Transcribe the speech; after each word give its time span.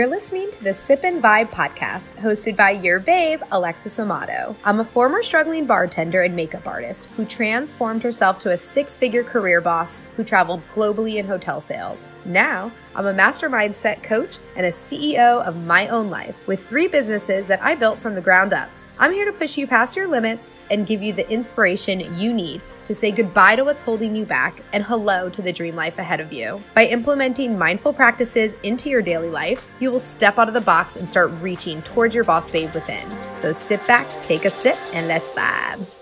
You're 0.00 0.08
listening 0.08 0.50
to 0.52 0.64
the 0.64 0.72
Sip 0.72 1.04
and 1.04 1.22
Vibe 1.22 1.50
podcast, 1.50 2.16
hosted 2.16 2.56
by 2.56 2.70
your 2.70 3.00
babe, 3.00 3.42
Alexis 3.52 3.98
Amato. 3.98 4.56
I'm 4.64 4.80
a 4.80 4.84
former 4.86 5.22
struggling 5.22 5.66
bartender 5.66 6.22
and 6.22 6.34
makeup 6.34 6.66
artist 6.66 7.04
who 7.18 7.26
transformed 7.26 8.02
herself 8.02 8.38
to 8.38 8.52
a 8.52 8.56
six 8.56 8.96
figure 8.96 9.22
career 9.22 9.60
boss 9.60 9.98
who 10.16 10.24
traveled 10.24 10.62
globally 10.72 11.16
in 11.16 11.26
hotel 11.26 11.60
sales. 11.60 12.08
Now, 12.24 12.72
I'm 12.94 13.08
a 13.08 13.12
master 13.12 13.50
mindset 13.50 14.02
coach 14.02 14.38
and 14.56 14.64
a 14.64 14.70
CEO 14.70 15.44
of 15.44 15.66
my 15.66 15.88
own 15.88 16.08
life 16.08 16.48
with 16.48 16.66
three 16.66 16.88
businesses 16.88 17.46
that 17.48 17.62
I 17.62 17.74
built 17.74 17.98
from 17.98 18.14
the 18.14 18.22
ground 18.22 18.54
up. 18.54 18.70
I'm 19.00 19.14
here 19.14 19.24
to 19.24 19.32
push 19.32 19.56
you 19.56 19.66
past 19.66 19.96
your 19.96 20.06
limits 20.06 20.58
and 20.70 20.86
give 20.86 21.02
you 21.02 21.14
the 21.14 21.26
inspiration 21.30 22.00
you 22.18 22.34
need 22.34 22.62
to 22.84 22.94
say 22.94 23.10
goodbye 23.10 23.56
to 23.56 23.64
what's 23.64 23.80
holding 23.80 24.14
you 24.14 24.26
back 24.26 24.62
and 24.74 24.84
hello 24.84 25.30
to 25.30 25.40
the 25.40 25.54
dream 25.54 25.74
life 25.74 25.98
ahead 25.98 26.20
of 26.20 26.34
you. 26.34 26.62
By 26.74 26.84
implementing 26.84 27.56
mindful 27.56 27.94
practices 27.94 28.56
into 28.62 28.90
your 28.90 29.00
daily 29.00 29.30
life, 29.30 29.70
you 29.80 29.90
will 29.90 30.00
step 30.00 30.38
out 30.38 30.48
of 30.48 30.54
the 30.54 30.60
box 30.60 30.96
and 30.96 31.08
start 31.08 31.30
reaching 31.40 31.80
towards 31.80 32.14
your 32.14 32.24
boss 32.24 32.50
babe 32.50 32.74
within. 32.74 33.10
So 33.34 33.52
sit 33.52 33.84
back, 33.86 34.06
take 34.22 34.44
a 34.44 34.50
sip, 34.50 34.76
and 34.92 35.08
let's 35.08 35.30
vibe. 35.30 35.99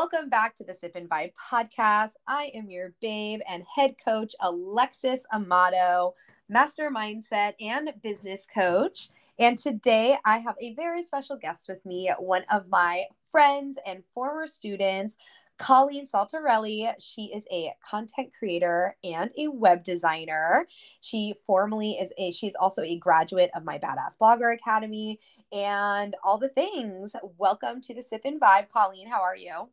Welcome 0.00 0.30
back 0.30 0.56
to 0.56 0.64
the 0.64 0.72
Sip 0.72 0.96
and 0.96 1.10
Vibe 1.10 1.32
podcast. 1.34 2.12
I 2.26 2.50
am 2.54 2.70
your 2.70 2.94
babe 3.02 3.40
and 3.46 3.62
head 3.76 3.96
coach, 4.02 4.34
Alexis 4.40 5.26
Amato, 5.30 6.14
master 6.48 6.90
mindset 6.90 7.52
and 7.60 7.92
business 8.02 8.46
coach. 8.46 9.10
And 9.38 9.58
today 9.58 10.16
I 10.24 10.38
have 10.38 10.56
a 10.58 10.72
very 10.72 11.02
special 11.02 11.36
guest 11.36 11.68
with 11.68 11.84
me, 11.84 12.10
one 12.18 12.44
of 12.50 12.70
my 12.70 13.04
friends 13.30 13.76
and 13.84 14.02
former 14.14 14.46
students, 14.46 15.16
Colleen 15.58 16.08
Saltarelli. 16.08 16.94
She 16.98 17.24
is 17.24 17.44
a 17.52 17.74
content 17.86 18.30
creator 18.38 18.96
and 19.04 19.30
a 19.36 19.48
web 19.48 19.84
designer. 19.84 20.66
She 21.02 21.34
formally 21.46 21.98
is 21.98 22.10
a, 22.16 22.32
she's 22.32 22.54
also 22.54 22.80
a 22.80 22.96
graduate 22.96 23.50
of 23.54 23.66
my 23.66 23.78
Badass 23.78 24.16
Blogger 24.18 24.54
Academy 24.54 25.20
and 25.52 26.16
all 26.24 26.38
the 26.38 26.48
things. 26.48 27.12
Welcome 27.36 27.82
to 27.82 27.92
the 27.92 28.02
Sip 28.02 28.22
and 28.24 28.40
Vibe. 28.40 28.70
Colleen, 28.74 29.06
how 29.06 29.20
are 29.20 29.36
you? 29.36 29.68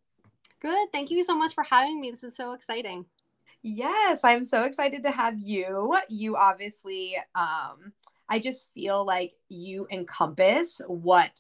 Good. 0.60 0.92
Thank 0.92 1.12
you 1.12 1.24
so 1.24 1.38
much 1.38 1.54
for 1.54 1.64
having 1.64 2.00
me. 2.02 2.12
This 2.12 2.24
is 2.24 2.36
so 2.36 2.54
exciting. 2.54 3.06
Yes, 3.62 4.22
I'm 4.24 4.44
so 4.44 4.64
excited 4.64 5.04
to 5.04 5.12
have 5.12 5.40
you. 5.40 5.96
You 6.10 6.36
obviously, 6.36 7.16
um, 7.36 7.94
I 8.30 8.40
just 8.40 8.72
feel 8.74 9.06
like 9.06 9.34
you 9.50 9.88
encompass 9.92 10.82
what 10.88 11.32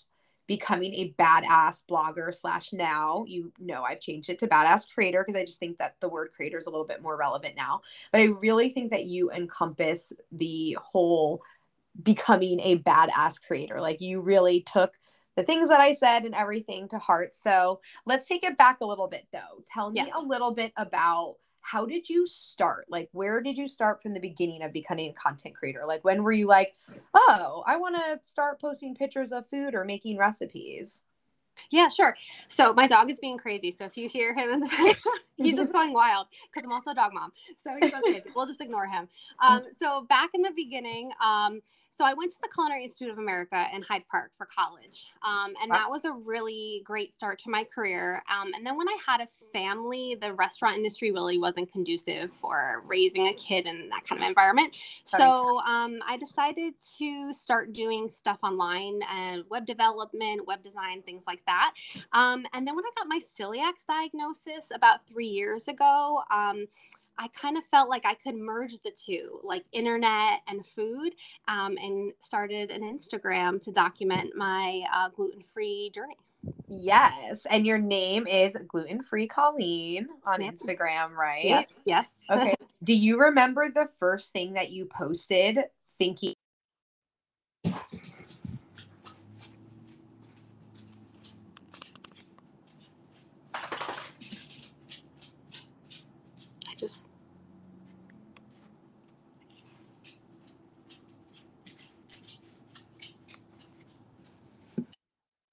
becoming 0.47 0.93
a 0.93 1.13
badass 1.19 1.83
blogger 1.89 2.33
slash 2.33 2.71
now 2.71 3.25
you 3.27 3.51
know 3.59 3.83
i've 3.83 3.99
changed 3.99 4.29
it 4.29 4.39
to 4.39 4.47
badass 4.47 4.89
creator 4.89 5.21
because 5.25 5.37
i 5.39 5.45
just 5.45 5.59
think 5.59 5.77
that 5.77 5.95
the 5.99 6.07
word 6.07 6.29
creator 6.33 6.57
is 6.57 6.65
a 6.65 6.69
little 6.69 6.85
bit 6.85 7.01
more 7.01 7.17
relevant 7.17 7.53
now 7.55 7.81
but 8.11 8.21
i 8.21 8.25
really 8.25 8.69
think 8.69 8.89
that 8.89 9.05
you 9.05 9.29
encompass 9.31 10.13
the 10.31 10.77
whole 10.81 11.41
becoming 12.01 12.59
a 12.61 12.77
badass 12.79 13.41
creator 13.45 13.81
like 13.81 13.99
you 13.99 14.21
really 14.21 14.61
took 14.61 14.97
the 15.37 15.43
things 15.43 15.69
that 15.69 15.79
i 15.79 15.93
said 15.93 16.25
and 16.25 16.35
everything 16.35 16.89
to 16.89 16.97
heart 16.99 17.33
so 17.33 17.79
let's 18.05 18.27
take 18.27 18.43
it 18.43 18.57
back 18.57 18.81
a 18.81 18.85
little 18.85 19.07
bit 19.07 19.25
though 19.31 19.63
tell 19.65 19.91
me 19.91 20.01
Yes. 20.05 20.09
a 20.13 20.19
little 20.21 20.53
bit 20.53 20.73
about 20.75 21.37
how 21.61 21.85
did 21.85 22.09
you 22.09 22.25
start 22.27 22.85
like 22.89 23.07
where 23.13 23.39
did 23.41 23.57
you 23.57 23.67
start 23.67 24.01
from 24.01 24.13
the 24.13 24.19
beginning 24.19 24.63
of 24.63 24.73
becoming 24.73 25.09
a 25.09 25.13
content 25.13 25.55
creator 25.55 25.83
like 25.87 26.03
when 26.03 26.23
were 26.23 26.31
you 26.33 26.47
like 26.47 26.73
oh 27.13 27.63
i 27.65 27.77
want 27.77 27.95
to 27.95 28.19
start 28.29 28.59
posting 28.59 28.93
pictures 28.95 29.31
of 29.31 29.47
food 29.49 29.73
or 29.75 29.85
making 29.85 30.17
recipes 30.17 31.03
Yeah, 31.71 31.89
sure. 31.89 32.15
So 32.47 32.71
my 32.71 32.85
dog 32.85 33.09
is 33.09 33.17
being 33.19 33.39
crazy. 33.39 33.71
So 33.71 33.83
if 33.85 33.97
you 33.97 34.07
hear 34.07 34.31
him 34.31 34.51
in 34.51 34.59
the 34.59 34.67
background, 34.67 35.21
he's 35.37 35.55
just 35.55 35.73
going 35.73 35.91
wild 35.91 36.27
because 36.53 36.63
I'm 36.63 36.71
also 36.71 36.91
a 36.91 36.93
dog 36.93 37.15
mom. 37.15 37.31
So 37.63 37.71
he's 37.79 37.89
so 37.91 37.99
crazy. 38.01 38.29
We'll 38.35 38.45
just 38.45 38.61
ignore 38.61 38.85
him. 38.85 39.07
Um, 39.41 39.63
so 39.81 40.03
back 40.07 40.29
in 40.35 40.43
the 40.43 40.51
beginning, 40.55 41.11
um, 41.19 41.61
so 41.97 42.05
I 42.05 42.13
went 42.13 42.31
to 42.31 42.37
the 42.43 42.49
Culinary 42.53 42.83
Institute 42.83 43.09
of 43.09 43.17
America 43.17 43.67
in 43.73 43.81
Hyde 43.81 44.03
Park 44.11 44.31
for 44.37 44.45
college, 44.45 45.07
um, 45.23 45.55
and 45.61 45.71
Wow. 45.71 45.77
that 45.77 45.89
was 45.89 46.05
a 46.05 46.11
really 46.11 46.83
great 46.85 47.11
start 47.11 47.39
to 47.39 47.49
my 47.49 47.63
career. 47.63 48.23
Um, 48.31 48.51
and 48.53 48.65
then 48.65 48.77
when 48.77 48.87
I 48.87 48.97
had 49.03 49.19
a 49.19 49.27
family, 49.51 50.15
the 50.21 50.33
restaurant 50.33 50.77
industry 50.77 51.11
really 51.11 51.39
wasn't 51.39 51.71
conducive 51.71 52.31
for 52.33 52.83
raising 52.85 53.27
a 53.27 53.33
kid 53.33 53.65
in 53.65 53.89
that 53.89 54.03
kind 54.07 54.21
of 54.21 54.27
environment. 54.27 54.77
That 55.11 55.17
So 55.17 55.59
um, 55.61 55.99
I 56.07 56.17
decided 56.17 56.75
to 56.99 57.33
start 57.33 57.73
doing 57.73 58.07
stuff 58.07 58.37
online 58.43 58.99
and 59.11 59.43
web 59.49 59.65
development, 59.65 60.45
web 60.45 60.61
design, 60.61 61.01
things 61.01 61.23
like 61.25 61.41
that. 61.47 61.73
Um, 62.13 62.45
and 62.53 62.67
then 62.67 62.75
when 62.75 62.85
I 62.85 62.91
got 62.95 63.07
my 63.07 63.19
celiac 63.19 63.73
diagnosis 63.87 64.67
about 64.73 65.07
three 65.07 65.27
years 65.27 65.67
ago, 65.67 66.21
um, 66.31 66.67
I 67.17 67.27
kind 67.29 67.57
of 67.57 67.63
felt 67.65 67.89
like 67.89 68.05
I 68.05 68.13
could 68.13 68.35
merge 68.35 68.73
the 68.83 68.91
two, 68.91 69.39
like 69.43 69.65
internet 69.71 70.41
and 70.47 70.65
food, 70.65 71.15
um, 71.47 71.77
and 71.81 72.13
started 72.19 72.69
an 72.71 72.81
Instagram 72.83 73.61
to 73.63 73.71
document 73.71 74.35
my 74.35 74.83
uh, 74.93 75.09
gluten 75.09 75.41
free 75.53 75.91
journey. 75.93 76.15
yes 76.69 77.45
and 77.49 77.65
your 77.65 77.77
name 77.79 78.27
is 78.27 78.55
gluten 78.67 79.01
free 79.01 79.27
colleen 79.27 80.07
on 80.25 80.39
instagram 80.41 81.11
right 81.11 81.43
Yes. 81.43 81.73
Yes. 81.85 82.23
okay 82.29 82.53
do 82.83 82.93
you 82.93 83.19
remember 83.19 83.69
the 83.69 83.89
first 83.99 84.31
thing 84.31 84.53
that 84.53 84.69
you 84.69 84.85
posted 84.85 85.57
thinking 85.97 86.35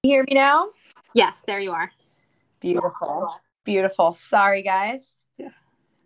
you 0.05 0.17
hear 0.17 0.25
me 0.29 0.35
now? 0.35 0.69
Yes, 1.15 1.43
there 1.47 1.61
you 1.61 1.73
are. 1.73 1.91
beautiful. 2.61 3.35
Beautiful. 3.65 4.13
Sorry 4.13 4.63
guys. 4.63 5.17
Yeah. 5.39 5.49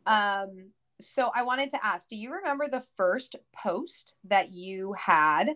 um 0.06 0.70
so 1.00 1.30
i 1.34 1.42
wanted 1.42 1.70
to 1.70 1.84
ask 1.84 2.08
do 2.08 2.16
you 2.16 2.32
remember 2.32 2.66
the 2.66 2.82
first 2.96 3.36
post 3.54 4.14
that 4.24 4.52
you 4.52 4.94
had 4.94 5.50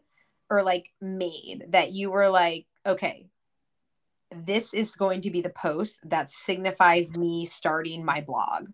or 0.50 0.62
like 0.62 0.92
made 1.00 1.64
that 1.70 1.92
you 1.92 2.10
were 2.10 2.28
like 2.28 2.66
okay 2.84 3.26
this 4.30 4.74
is 4.74 4.94
going 4.94 5.20
to 5.22 5.30
be 5.30 5.40
the 5.40 5.50
post 5.50 6.00
that 6.08 6.30
signifies 6.30 7.16
me 7.16 7.44
starting 7.46 8.04
my 8.04 8.20
blog 8.20 8.68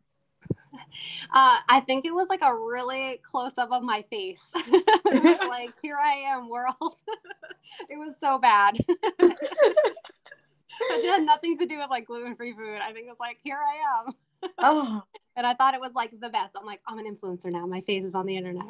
Uh, 1.34 1.58
I 1.68 1.80
think 1.86 2.04
it 2.04 2.14
was 2.14 2.28
like 2.28 2.40
a 2.42 2.54
really 2.54 3.20
close 3.22 3.58
up 3.58 3.70
of 3.72 3.82
my 3.82 4.02
face. 4.10 4.42
Like, 5.48 5.72
here 5.82 5.96
I 6.02 6.12
am, 6.28 6.48
world. 6.48 6.74
it 7.88 7.98
was 7.98 8.18
so 8.20 8.38
bad. 8.38 8.76
it 9.18 11.04
had 11.04 11.22
nothing 11.24 11.56
to 11.58 11.66
do 11.66 11.78
with 11.78 11.90
like 11.90 12.06
gluten 12.06 12.36
free 12.36 12.52
food. 12.52 12.78
I 12.82 12.92
think 12.92 13.06
it 13.06 13.10
was 13.10 13.18
like, 13.20 13.38
here 13.42 13.58
I 13.58 14.06
am. 14.06 14.12
oh 14.58 15.02
And 15.36 15.46
I 15.46 15.54
thought 15.54 15.74
it 15.74 15.80
was 15.80 15.94
like 15.94 16.12
the 16.20 16.28
best. 16.28 16.54
I'm 16.58 16.66
like, 16.66 16.80
I'm 16.86 16.98
an 16.98 17.06
influencer 17.12 17.50
now. 17.50 17.66
My 17.66 17.80
face 17.80 18.04
is 18.04 18.14
on 18.14 18.26
the 18.26 18.36
internet. 18.36 18.64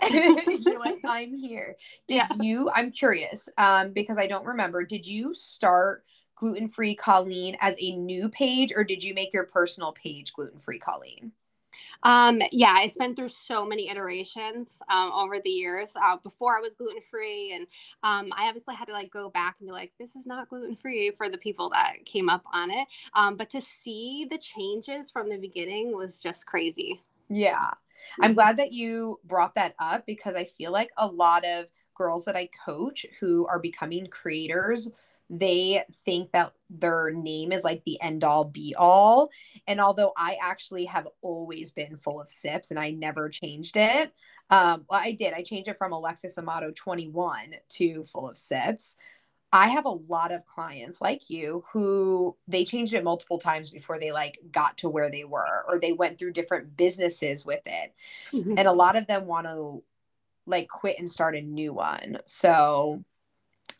you're 0.60 0.78
like 0.78 0.98
i'm 1.04 1.34
here 1.34 1.76
did 2.06 2.16
Yeah. 2.16 2.28
you 2.40 2.70
i'm 2.74 2.90
curious 2.90 3.48
um 3.58 3.92
because 3.92 4.16
i 4.18 4.26
don't 4.26 4.44
remember 4.46 4.84
did 4.84 5.06
you 5.06 5.34
start 5.34 6.04
gluten 6.36 6.68
free 6.68 6.94
colleen 6.94 7.56
as 7.60 7.76
a 7.80 7.92
new 7.96 8.28
page 8.28 8.72
or 8.74 8.84
did 8.84 9.02
you 9.02 9.12
make 9.14 9.32
your 9.32 9.44
personal 9.44 9.92
page 9.92 10.32
gluten 10.32 10.58
free 10.58 10.78
colleen 10.78 11.32
Um, 12.02 12.40
yeah, 12.52 12.82
it's 12.82 12.96
been 12.96 13.14
through 13.14 13.28
so 13.28 13.64
many 13.64 13.88
iterations 13.88 14.80
um, 14.88 15.10
over 15.12 15.40
the 15.40 15.50
years. 15.50 15.92
Uh, 15.96 16.16
before 16.18 16.56
I 16.56 16.60
was 16.60 16.74
gluten 16.74 17.02
free, 17.02 17.52
and 17.52 17.66
um, 18.02 18.32
I 18.36 18.48
obviously 18.48 18.74
had 18.74 18.86
to 18.86 18.92
like 18.92 19.10
go 19.10 19.30
back 19.30 19.56
and 19.58 19.68
be 19.68 19.72
like, 19.72 19.92
this 19.98 20.16
is 20.16 20.26
not 20.26 20.48
gluten 20.48 20.76
free 20.76 21.10
for 21.10 21.28
the 21.28 21.38
people 21.38 21.70
that 21.70 22.04
came 22.04 22.28
up 22.28 22.44
on 22.52 22.70
it. 22.70 22.86
Um, 23.14 23.36
but 23.36 23.50
to 23.50 23.60
see 23.60 24.26
the 24.30 24.38
changes 24.38 25.10
from 25.10 25.28
the 25.28 25.38
beginning 25.38 25.94
was 25.94 26.20
just 26.20 26.46
crazy. 26.46 27.02
Yeah. 27.28 27.70
I'm 28.20 28.34
glad 28.34 28.56
that 28.58 28.72
you 28.72 29.18
brought 29.24 29.56
that 29.56 29.74
up 29.78 30.06
because 30.06 30.36
I 30.36 30.44
feel 30.44 30.70
like 30.72 30.90
a 30.96 31.06
lot 31.06 31.44
of 31.44 31.66
girls 31.96 32.24
that 32.26 32.36
I 32.36 32.48
coach 32.64 33.04
who 33.20 33.46
are 33.48 33.58
becoming 33.58 34.06
creators, 34.06 34.88
they 35.30 35.82
think 36.04 36.32
that 36.32 36.52
their 36.70 37.10
name 37.10 37.52
is 37.52 37.64
like 37.64 37.84
the 37.84 38.00
end 38.00 38.24
all 38.24 38.44
be 38.44 38.74
all. 38.76 39.30
And 39.66 39.80
although 39.80 40.12
I 40.16 40.38
actually 40.42 40.86
have 40.86 41.08
always 41.22 41.70
been 41.70 41.96
full 41.96 42.20
of 42.20 42.30
sips 42.30 42.70
and 42.70 42.78
I 42.78 42.92
never 42.92 43.28
changed 43.28 43.76
it, 43.76 44.12
um, 44.50 44.86
well, 44.88 45.00
I 45.00 45.12
did. 45.12 45.34
I 45.34 45.42
changed 45.42 45.68
it 45.68 45.76
from 45.76 45.92
Alexis 45.92 46.38
Amato 46.38 46.72
21 46.74 47.54
to 47.70 48.04
full 48.04 48.28
of 48.28 48.38
sips. 48.38 48.96
I 49.50 49.68
have 49.68 49.86
a 49.86 49.90
lot 49.90 50.32
of 50.32 50.44
clients 50.44 51.00
like 51.00 51.30
you 51.30 51.64
who 51.72 52.36
they 52.46 52.64
changed 52.64 52.92
it 52.92 53.04
multiple 53.04 53.38
times 53.38 53.70
before 53.70 53.98
they 53.98 54.12
like 54.12 54.38
got 54.52 54.76
to 54.78 54.90
where 54.90 55.10
they 55.10 55.24
were 55.24 55.64
or 55.66 55.78
they 55.78 55.92
went 55.92 56.18
through 56.18 56.32
different 56.32 56.76
businesses 56.76 57.46
with 57.46 57.62
it. 57.64 57.94
And 58.58 58.68
a 58.68 58.72
lot 58.72 58.96
of 58.96 59.06
them 59.06 59.26
want 59.26 59.46
to 59.46 59.82
like 60.44 60.68
quit 60.68 60.98
and 60.98 61.10
start 61.10 61.34
a 61.34 61.40
new 61.40 61.72
one. 61.72 62.18
So 62.26 63.04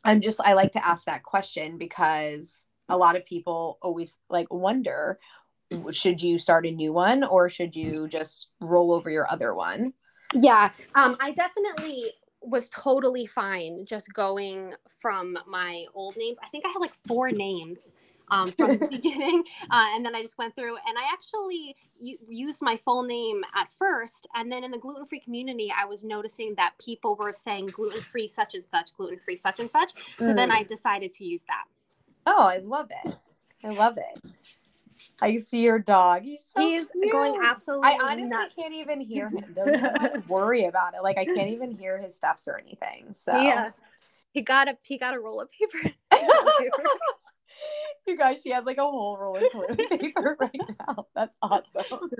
I'm 0.05 0.21
just 0.21 0.41
I 0.41 0.55
like 0.55 0.73
to 0.73 0.87
ask 0.87 1.05
that 1.07 1.23
question 1.23 1.79
because 1.79 2.67
a 2.89 2.97
lot 2.97 3.17
of 3.17 3.27
people 3.27 3.79
always 3.83 4.17
like 4.31 4.53
wonder 4.53 5.19
should 5.91 6.23
you 6.23 6.39
start 6.39 6.67
a 6.67 6.71
new 6.71 6.93
one 6.93 7.23
or 7.25 7.49
should 7.49 7.77
you 7.77 8.09
just 8.09 8.49
roll 8.61 8.93
over 8.93 9.11
your 9.11 9.31
other 9.31 9.55
one? 9.55 9.93
Yeah, 10.33 10.71
um, 10.95 11.17
I 11.21 11.33
definitely 11.33 12.05
was 12.43 12.69
totally 12.71 13.27
fine 13.27 13.85
just 13.85 14.13
going 14.13 14.73
from 15.01 15.39
my 15.47 15.85
old 15.95 16.17
names. 16.17 16.39
I 16.43 16.49
think 16.49 16.65
I 16.65 16.69
had 16.69 16.79
like 16.79 16.95
four 17.07 17.31
names 17.31 17.93
um, 18.31 18.47
from 18.53 18.79
the 18.79 18.87
beginning. 18.87 19.45
Uh, 19.71 19.87
and 19.95 20.05
then 20.05 20.15
I 20.15 20.23
just 20.23 20.39
went 20.39 20.55
through 20.55 20.77
and 20.77 20.99
I 20.99 21.13
actually 21.13 21.77
u- 22.01 22.19
used 22.29 22.63
my 22.63 22.77
full 22.85 23.03
name 23.03 23.43
at 23.55 23.69
first. 23.79 24.27
And 24.35 24.51
then 24.51 24.65
in 24.65 24.71
the 24.71 24.79
gluten 24.79 25.07
free 25.07 25.21
community, 25.21 25.73
I 25.77 25.85
was 25.85 26.05
noticing 26.05 26.55
that 26.57 26.75
people 26.79 27.17
were 27.17 27.33
saying 27.33 27.67
gluten 27.67 28.01
free 28.01 28.29
such 28.29 28.55
and 28.55 28.65
such, 28.65 28.95
gluten 28.97 29.19
free 29.19 29.37
such 29.37 29.61
and 29.61 29.71
such. 29.71 29.93
So 30.17 30.27
mm. 30.27 30.37
then 30.37 30.51
I 30.51 30.63
decided 30.63 31.13
to 31.13 31.25
use 31.25 31.45
that. 31.49 31.65
Oh, 32.27 32.43
I 32.43 32.59
love 32.59 32.91
it. 33.05 33.15
I 33.65 33.71
love 33.71 33.99
it. 33.99 34.33
I 35.21 35.37
see 35.39 35.63
your 35.63 35.79
dog. 35.79 36.23
He's 36.23 36.45
so 36.45 36.61
He's 36.61 36.87
going 37.11 37.41
absolutely. 37.43 37.89
I 37.89 37.99
honestly 38.01 38.29
nuts. 38.29 38.55
can't 38.55 38.75
even 38.75 39.01
hear 39.01 39.29
him. 39.29 39.45
Don't 39.55 39.75
even 39.75 40.25
worry 40.29 40.65
about 40.65 40.95
it. 40.95 41.03
Like 41.03 41.19
I 41.19 41.25
can't 41.25 41.51
even 41.51 41.77
hear 41.77 41.99
his 41.99 42.15
steps 42.15 42.49
or 42.49 42.59
anything. 42.59 43.15
So 43.15 43.39
yeah, 43.41 43.71
he 44.33 44.43
got 44.43 44.69
a 44.69 44.77
he 44.83 44.99
got 44.99 45.15
a 45.15 45.21
roll 45.21 45.41
of 45.41 45.49
paper. 45.51 45.95
you 48.07 48.17
guys, 48.17 48.41
she 48.43 48.51
has 48.51 48.65
like 48.65 48.79
a 48.79 48.83
whole 48.83 49.19
roll 49.19 49.37
of 49.37 49.53
toilet 49.53 49.89
paper 49.91 50.37
right 50.41 50.61
now. 50.81 51.07
That's 51.15 51.37
awesome. 51.43 52.11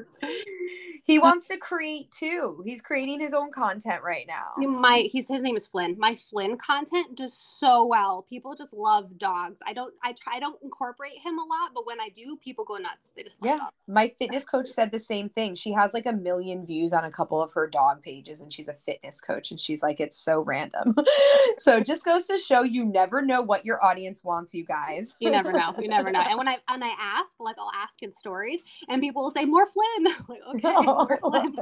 He 1.05 1.19
wants 1.19 1.49
to 1.49 1.57
create 1.57 2.13
too. 2.13 2.63
He's 2.67 2.83
creating 2.83 3.21
his 3.21 3.33
own 3.33 3.51
content 3.51 4.03
right 4.03 4.27
now. 4.27 4.53
My 4.59 5.09
he's 5.11 5.27
his 5.27 5.41
name 5.41 5.57
is 5.57 5.67
Flynn. 5.67 5.97
My 5.99 6.15
Flynn 6.15 6.59
content 6.59 7.17
does 7.17 7.33
so 7.33 7.87
well. 7.87 8.27
People 8.29 8.55
just 8.55 8.75
love 8.75 9.17
dogs. 9.17 9.59
I 9.67 9.73
don't 9.73 9.95
I 10.05 10.13
try 10.13 10.35
I 10.37 10.41
don't 10.41 10.63
incorporate 10.63 11.19
him 11.25 11.39
a 11.39 11.43
lot, 11.43 11.71
but 11.75 11.87
when 11.87 11.99
I 11.99 12.11
do, 12.15 12.39
people 12.45 12.65
go 12.67 12.77
nuts. 12.77 13.13
They 13.17 13.23
just 13.23 13.39
yeah. 13.43 13.57
Dogs. 13.57 13.73
My 13.87 14.09
fitness 14.19 14.45
coach 14.45 14.69
said 14.69 14.91
the 14.91 14.99
same 14.99 15.31
thing. 15.31 15.55
She 15.55 15.73
has 15.73 15.95
like 15.95 16.05
a 16.05 16.13
million 16.13 16.67
views 16.67 16.93
on 16.93 17.07
a 17.07 17.11
couple 17.11 17.41
of 17.41 17.53
her 17.55 17.67
dog 17.67 18.03
pages, 18.03 18.41
and 18.41 18.53
she's 18.53 18.69
a 18.69 18.75
fitness 18.75 19.23
coach, 19.23 19.51
and 19.51 19.59
she's 19.59 19.83
like, 19.83 20.01
it's 20.01 20.19
so 20.19 20.41
random. 20.41 20.95
so 21.59 21.81
just 21.81 22.05
goes 22.05 22.27
to 22.27 22.37
show 22.37 22.63
you 22.63 22.85
never 22.85 23.23
know 23.23 23.41
what 23.41 23.65
your 23.65 23.83
audience 23.83 24.23
wants, 24.23 24.53
you 24.53 24.65
guys. 24.65 25.15
You 25.29 25.43
never 25.43 25.53
know. 25.53 25.75
You 25.81 25.89
never 25.89 26.11
know. 26.11 26.21
And 26.21 26.39
when 26.39 26.49
I 26.49 26.59
and 26.69 26.85
I 26.85 26.91
ask, 26.99 27.33
like 27.41 27.57
I'll 27.59 27.73
ask 27.75 28.03
in 28.03 28.13
stories, 28.13 28.61
and 28.89 29.01
people 29.01 29.23
will 29.23 29.31
say 29.31 29.45
more 29.45 29.67
Flynn. 29.67 30.15
like, 30.29 30.41
okay, 30.57 30.85
more 30.85 31.19
Flynn. 31.23 31.57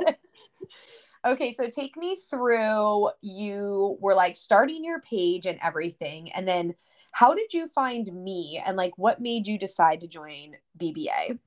okay, 1.27 1.53
so 1.53 1.69
take 1.69 1.97
me 1.97 2.17
through. 2.31 3.11
You 3.21 3.97
were 4.01 4.15
like 4.15 4.37
starting 4.37 4.85
your 4.85 5.01
page 5.01 5.47
and 5.47 5.59
everything, 5.63 6.33
and 6.33 6.47
then 6.47 6.75
how 7.13 7.35
did 7.35 7.55
you 7.55 7.69
find 7.69 8.13
me, 8.13 8.63
and 8.65 8.77
like 8.77 8.97
what 8.97 9.21
made 9.21 9.47
you 9.47 9.59
decide 9.59 10.01
to 10.01 10.09
join 10.09 10.57
BBA? 10.79 11.39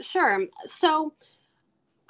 Sure. 0.00 0.46
So 0.66 1.14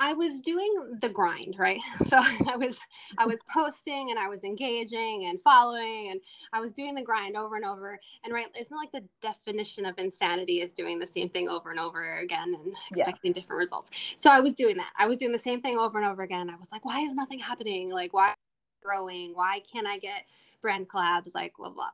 I 0.03 0.15
was 0.15 0.41
doing 0.41 0.99
the 1.01 1.09
grind, 1.09 1.55
right? 1.59 1.79
So 2.09 2.19
I 2.49 2.57
was 2.57 2.77
I 3.19 3.25
was 3.25 3.39
posting 3.49 4.11
and 4.11 4.19
I 4.19 4.29
was 4.29 4.43
engaging 4.43 5.27
and 5.27 5.41
following 5.43 6.09
and 6.11 6.21
I 6.53 6.61
was 6.61 6.73
doing 6.73 6.95
the 6.95 7.03
grind 7.03 7.37
over 7.37 7.55
and 7.55 7.65
over. 7.65 7.99
And 8.25 8.35
right, 8.35 8.47
isn't 8.59 8.77
like 8.77 8.91
the 8.91 9.05
definition 9.23 9.87
of 9.87 9.97
insanity 9.99 10.61
is 10.61 10.75
doing 10.75 10.99
the 10.99 11.07
same 11.07 11.29
thing 11.29 11.49
over 11.49 11.71
and 11.71 11.79
over 11.79 12.19
again 12.19 12.55
and 12.55 12.75
expecting 12.91 13.31
yes. 13.31 13.35
different 13.35 13.59
results. 13.59 13.91
So 14.17 14.29
I 14.29 14.41
was 14.41 14.55
doing 14.55 14.77
that. 14.77 14.91
I 14.99 15.07
was 15.07 15.19
doing 15.19 15.33
the 15.33 15.39
same 15.39 15.61
thing 15.61 15.79
over 15.79 15.99
and 15.99 16.07
over 16.07 16.23
again. 16.23 16.51
I 16.51 16.57
was 16.57 16.73
like, 16.73 16.85
why 16.85 17.01
is 17.01 17.15
nothing 17.15 17.39
happening? 17.39 17.89
Like 17.89 18.13
why 18.13 18.35
growing? 18.83 19.31
Why 19.35 19.61
can't 19.73 19.87
I 19.87 19.99
get 19.99 20.25
brand 20.61 20.89
collabs? 20.89 21.33
Like 21.35 21.55
blah 21.57 21.71
blah. 21.71 21.91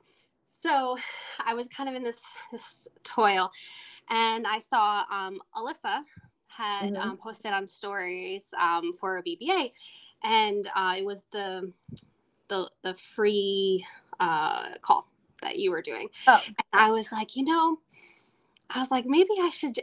So 0.49 0.97
I 1.45 1.55
was 1.55 1.69
kind 1.69 1.91
of 1.91 1.95
in 1.95 2.03
this 2.03 2.23
this 2.51 2.89
toil 3.05 3.53
and 4.11 4.47
I 4.47 4.59
saw 4.59 5.05
um, 5.11 5.41
Alyssa 5.55 6.01
had 6.59 6.95
mm-hmm. 6.95 7.11
um, 7.11 7.17
posted 7.17 7.53
on 7.53 7.67
stories 7.67 8.47
um, 8.61 8.93
for 8.93 9.19
a 9.19 9.23
BBA, 9.23 9.73
and 10.25 10.69
uh, 10.75 10.95
it 10.99 11.05
was 11.05 11.25
the 11.33 11.73
the 12.49 12.69
the 12.83 12.95
free 12.95 13.87
uh, 14.19 14.71
call 14.83 15.09
that 15.43 15.59
you 15.59 15.71
were 15.71 15.83
doing. 15.83 16.09
Oh. 16.27 16.41
And 16.47 16.57
I 16.73 16.91
was 16.91 17.13
like, 17.13 17.37
you 17.37 17.45
know, 17.45 17.79
I 18.71 18.81
was 18.81 18.91
like, 18.91 19.07
maybe 19.07 19.31
I 19.41 19.51
should 19.51 19.79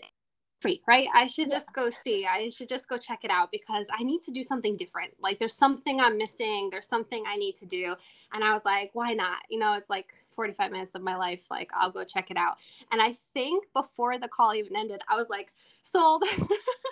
free, 0.60 0.82
right? 0.88 1.08
I 1.14 1.28
should 1.28 1.50
just 1.50 1.72
go 1.74 1.90
see. 1.90 2.26
I 2.26 2.50
should 2.50 2.68
just 2.68 2.90
go 2.90 2.98
check 2.98 3.20
it 3.24 3.32
out 3.32 3.52
because 3.52 3.86
I 3.98 4.04
need 4.04 4.24
to 4.24 4.32
do 4.32 4.44
something 4.44 4.76
different. 4.76 5.14
Like 5.22 5.40
there's 5.40 5.54
something 5.54 6.02
I'm 6.02 6.18
missing. 6.18 6.70
There's 6.72 6.88
something 6.88 7.24
I 7.28 7.38
need 7.38 7.56
to 7.58 7.66
do. 7.66 7.96
And 8.34 8.44
I 8.44 8.52
was 8.52 8.66
like, 8.66 8.92
why 8.94 9.14
not? 9.14 9.40
You 9.50 9.60
know, 9.60 9.74
it's 9.74 9.90
like 9.90 10.08
45 10.36 10.72
minutes 10.72 10.96
of 10.96 11.02
my 11.02 11.16
life. 11.16 11.46
Like 11.50 11.70
I'll 11.74 11.92
go 11.92 12.04
check 12.04 12.32
it 12.32 12.38
out. 12.38 12.58
And 12.92 13.02
I 13.02 13.14
think 13.34 13.66
before 13.74 14.18
the 14.18 14.28
call 14.28 14.54
even 14.54 14.76
ended, 14.76 15.02
I 15.10 15.16
was 15.16 15.30
like, 15.30 15.52
sold. 15.86 16.24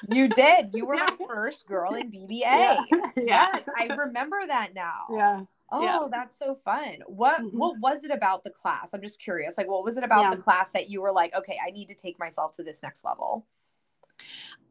you 0.09 0.27
did. 0.29 0.69
You 0.73 0.85
were 0.87 0.95
my 0.95 1.13
first 1.27 1.67
girl 1.67 1.93
in 1.95 2.11
BBA. 2.11 2.77
Yeah. 3.15 3.47
Yes, 3.53 3.69
I 3.77 3.85
remember 3.93 4.37
that 4.47 4.73
now. 4.73 5.05
Yeah. 5.11 5.41
Oh, 5.71 5.83
yeah. 5.83 5.99
that's 6.11 6.37
so 6.37 6.59
fun. 6.63 6.97
What 7.07 7.41
mm-hmm. 7.41 7.57
what 7.57 7.79
was 7.79 8.03
it 8.03 8.11
about 8.11 8.43
the 8.43 8.49
class? 8.49 8.93
I'm 8.93 9.01
just 9.01 9.19
curious. 9.19 9.57
Like 9.57 9.67
what 9.67 9.83
was 9.83 9.97
it 9.97 10.03
about 10.03 10.23
yeah. 10.23 10.35
the 10.35 10.41
class 10.41 10.71
that 10.71 10.89
you 10.89 11.01
were 11.01 11.11
like, 11.11 11.33
okay, 11.35 11.57
I 11.65 11.71
need 11.71 11.87
to 11.87 11.95
take 11.95 12.19
myself 12.19 12.55
to 12.57 12.63
this 12.63 12.83
next 12.83 13.03
level? 13.03 13.45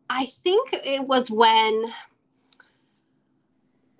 I 0.08 0.26
think 0.26 0.70
it 0.72 1.02
was 1.02 1.30
when 1.30 1.92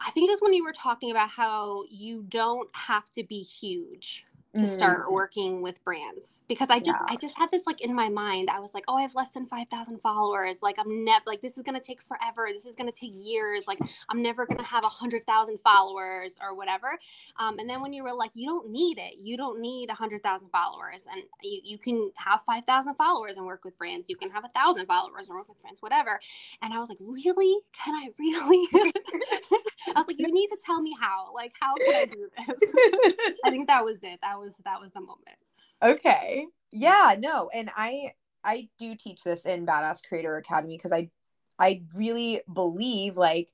I 0.04 0.10
think 0.10 0.28
it 0.28 0.32
was 0.32 0.40
when 0.40 0.52
you 0.52 0.64
were 0.64 0.72
talking 0.72 1.10
about 1.10 1.30
how 1.30 1.84
you 1.88 2.24
don't 2.28 2.68
have 2.72 3.08
to 3.12 3.22
be 3.22 3.40
huge 3.40 4.24
to 4.54 4.66
start 4.66 5.06
mm. 5.06 5.12
working 5.12 5.62
with 5.62 5.82
brands 5.82 6.42
because 6.46 6.68
I 6.68 6.78
just 6.78 6.98
yeah. 7.00 7.14
I 7.14 7.16
just 7.16 7.38
had 7.38 7.50
this 7.50 7.66
like 7.66 7.80
in 7.80 7.94
my 7.94 8.10
mind. 8.10 8.50
I 8.50 8.60
was 8.60 8.74
like, 8.74 8.84
oh, 8.86 8.96
I 8.96 9.02
have 9.02 9.14
less 9.14 9.30
than 9.32 9.46
five 9.46 9.68
thousand 9.68 10.00
followers. 10.00 10.58
Like 10.62 10.78
I'm 10.78 11.04
never 11.04 11.22
like 11.26 11.40
this 11.40 11.56
is 11.56 11.62
gonna 11.62 11.80
take 11.80 12.02
forever. 12.02 12.48
This 12.52 12.66
is 12.66 12.74
gonna 12.74 12.92
take 12.92 13.12
years. 13.14 13.66
Like 13.66 13.78
I'm 14.10 14.22
never 14.22 14.44
gonna 14.44 14.62
have 14.62 14.84
a 14.84 14.88
hundred 14.88 15.26
thousand 15.26 15.58
followers 15.64 16.38
or 16.42 16.54
whatever. 16.54 16.98
Um, 17.38 17.58
and 17.58 17.68
then 17.68 17.80
when 17.80 17.94
you 17.94 18.02
were 18.02 18.12
like, 18.12 18.32
you 18.34 18.46
don't 18.46 18.70
need 18.70 18.98
it. 18.98 19.14
You 19.18 19.38
don't 19.38 19.58
need 19.60 19.88
a 19.88 19.94
hundred 19.94 20.22
thousand 20.22 20.50
followers, 20.50 21.06
and 21.10 21.22
you 21.42 21.60
you 21.64 21.78
can 21.78 22.10
have 22.16 22.42
five 22.44 22.66
thousand 22.66 22.94
followers 22.96 23.38
and 23.38 23.46
work 23.46 23.64
with 23.64 23.78
brands. 23.78 24.10
You 24.10 24.16
can 24.16 24.30
have 24.30 24.44
a 24.44 24.48
thousand 24.48 24.84
followers 24.84 25.28
and 25.28 25.36
work 25.36 25.48
with 25.48 25.62
brands, 25.62 25.80
whatever. 25.80 26.20
And 26.60 26.74
I 26.74 26.78
was 26.78 26.90
like, 26.90 26.98
really? 27.00 27.58
Can 27.72 27.94
I 27.94 28.10
really? 28.18 28.68
I 29.94 30.00
was 30.00 30.06
like, 30.06 30.18
you 30.18 30.30
need 30.30 30.48
to 30.48 30.58
tell 30.64 30.82
me 30.82 30.94
how. 31.00 31.32
Like, 31.34 31.54
how 31.58 31.74
can 31.74 31.94
I 31.94 32.04
do 32.04 32.28
this? 32.36 32.72
I 33.44 33.50
think 33.50 33.66
that 33.68 33.84
was 33.84 33.98
it. 34.02 34.20
That 34.22 34.38
was 34.38 34.41
that 34.64 34.80
was 34.80 34.92
the 34.92 35.00
moment. 35.00 35.38
Okay. 35.82 36.46
Yeah, 36.70 37.16
no. 37.18 37.50
And 37.52 37.70
I 37.76 38.12
I 38.44 38.68
do 38.78 38.94
teach 38.94 39.22
this 39.22 39.46
in 39.46 39.66
Badass 39.66 40.00
Creator 40.06 40.36
Academy 40.36 40.76
because 40.76 40.92
I 40.92 41.10
I 41.58 41.82
really 41.94 42.40
believe 42.52 43.16
like 43.16 43.50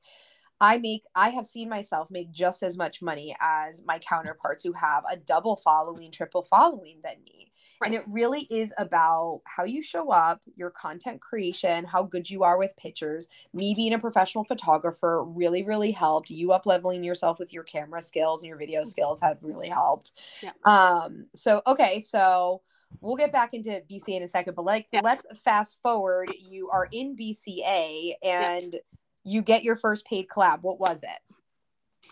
I 0.61 0.79
make 0.79 1.05
I 1.15 1.31
have 1.31 1.47
seen 1.47 1.69
myself 1.69 2.11
make 2.11 2.31
just 2.33 2.63
as 2.63 2.77
much 2.77 3.01
money 3.03 3.37
as 3.41 3.83
my 3.85 3.99
counterparts 3.99 4.65
who 4.65 4.73
have 4.73 5.05
a 5.11 5.17
double 5.17 5.57
following, 5.57 6.11
triple 6.11 6.43
following 6.43 7.01
than 7.05 7.23
me. 7.25 7.48
Right. 7.81 7.93
And 7.93 7.95
it 7.95 8.05
really 8.09 8.43
is 8.51 8.73
about 8.77 9.43
how 9.45 9.65
you 9.65 9.83
show 9.83 10.11
up, 10.11 10.41
your 10.57 10.71
content 10.71 11.21
creation, 11.21 11.85
how 11.85 12.03
good 12.03 12.29
you 12.29 12.43
are 12.43 12.59
with 12.59 12.77
pictures. 12.77 13.29
Me 13.53 13.73
being 13.75 13.93
a 13.93 13.99
professional 13.99 14.45
photographer 14.45 15.23
really, 15.23 15.63
really 15.63 15.93
helped. 15.93 16.31
You 16.31 16.53
up 16.53 16.67
leveling 16.67 17.05
yourself 17.05 17.39
with 17.39 17.53
your 17.53 17.63
camera 17.63 18.03
skills 18.03 18.43
and 18.43 18.49
your 18.49 18.59
video 18.59 18.81
mm-hmm. 18.81 18.89
skills 18.89 19.21
have 19.21 19.45
really 19.45 19.69
helped. 19.69 20.13
Yeah. 20.43 20.53
Um, 20.65 21.27
so 21.35 21.63
okay, 21.67 22.01
so 22.01 22.63
we'll 23.01 23.17
get 23.17 23.33
back 23.33 23.55
into 23.55 23.83
BCA 23.91 24.17
in 24.17 24.23
a 24.23 24.29
second, 24.29 24.55
but 24.55 24.65
like 24.65 24.89
yeah. 24.93 25.01
let's 25.03 25.25
fast 25.45 25.79
forward. 25.83 26.33
You 26.39 26.71
are 26.71 26.89
in 26.91 27.17
BCA 27.17 28.15
and 28.25 28.73
yeah. 28.73 28.81
you 29.25 29.43
get 29.43 29.63
your 29.63 29.77
first 29.77 30.05
paid 30.05 30.27
collab. 30.29 30.63
What 30.63 30.81
was 30.81 31.05
it? 31.05 32.09